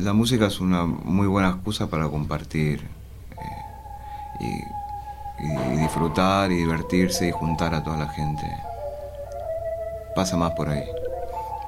la 0.01 0.13
música 0.13 0.47
es 0.47 0.61
una 0.61 0.85
muy 0.85 1.27
buena 1.27 1.49
excusa 1.49 1.89
para 1.89 2.07
compartir 2.07 2.81
eh, 4.39 4.63
y 5.43 5.77
disfrutar 5.81 6.49
y 6.49 6.55
divertirse 6.55 7.27
y 7.27 7.31
juntar 7.31 7.75
a 7.75 7.83
toda 7.83 7.97
la 7.97 8.07
gente. 8.07 8.43
Pasa 10.15 10.37
más 10.37 10.51
por 10.51 10.69
ahí. 10.69 10.85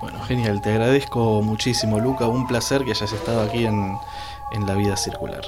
Bueno, 0.01 0.21
genial, 0.23 0.61
te 0.61 0.71
agradezco 0.71 1.41
muchísimo, 1.41 1.99
Luca. 1.99 2.25
Un 2.27 2.47
placer 2.47 2.85
que 2.85 2.91
hayas 2.91 3.11
estado 3.11 3.41
aquí 3.41 3.65
en, 3.65 3.97
en 4.51 4.65
La 4.65 4.75
Vida 4.75 4.97
Circular. 4.97 5.41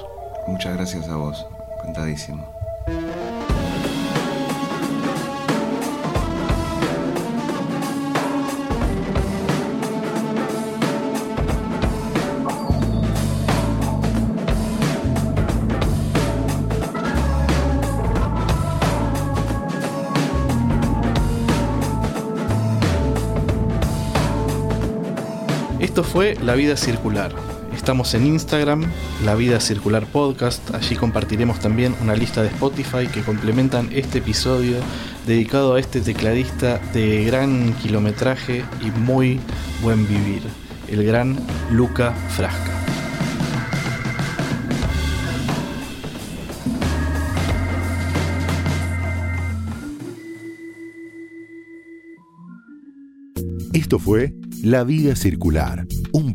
Muchas 0.48 0.76
gracias 0.76 1.08
a 1.10 1.16
vos, 1.16 1.46
encantadísimo. 1.80 2.46
Esto 25.80 26.04
fue 26.04 26.36
La 26.36 26.56
Vida 26.56 26.78
Circular. 26.78 27.51
Estamos 27.82 28.14
en 28.14 28.28
Instagram, 28.28 28.86
La 29.26 29.34
Vida 29.34 29.60
Circular 29.60 30.06
Podcast. 30.06 30.72
Allí 30.76 30.96
compartiremos 30.96 31.60
también 31.60 31.96
una 32.00 32.16
lista 32.16 32.44
de 32.44 32.50
Spotify 32.50 33.08
que 33.12 33.24
complementan 33.24 33.90
este 33.92 34.20
episodio 34.20 34.78
dedicado 35.26 35.74
a 35.74 35.80
este 35.80 36.00
tecladista 36.00 36.78
de 36.94 37.26
gran 37.26 37.74
kilometraje 37.74 38.64
y 38.82 38.92
muy 39.00 39.40
buen 39.82 40.08
vivir. 40.08 40.44
el 40.90 41.04
gran 41.04 41.40
Luca 41.72 42.14
Frasca. 42.30 42.72
Esto 53.74 53.98
fue 53.98 54.36
La 54.62 54.84
Vida 54.84 55.16
Circular, 55.16 55.88
un 56.12 56.31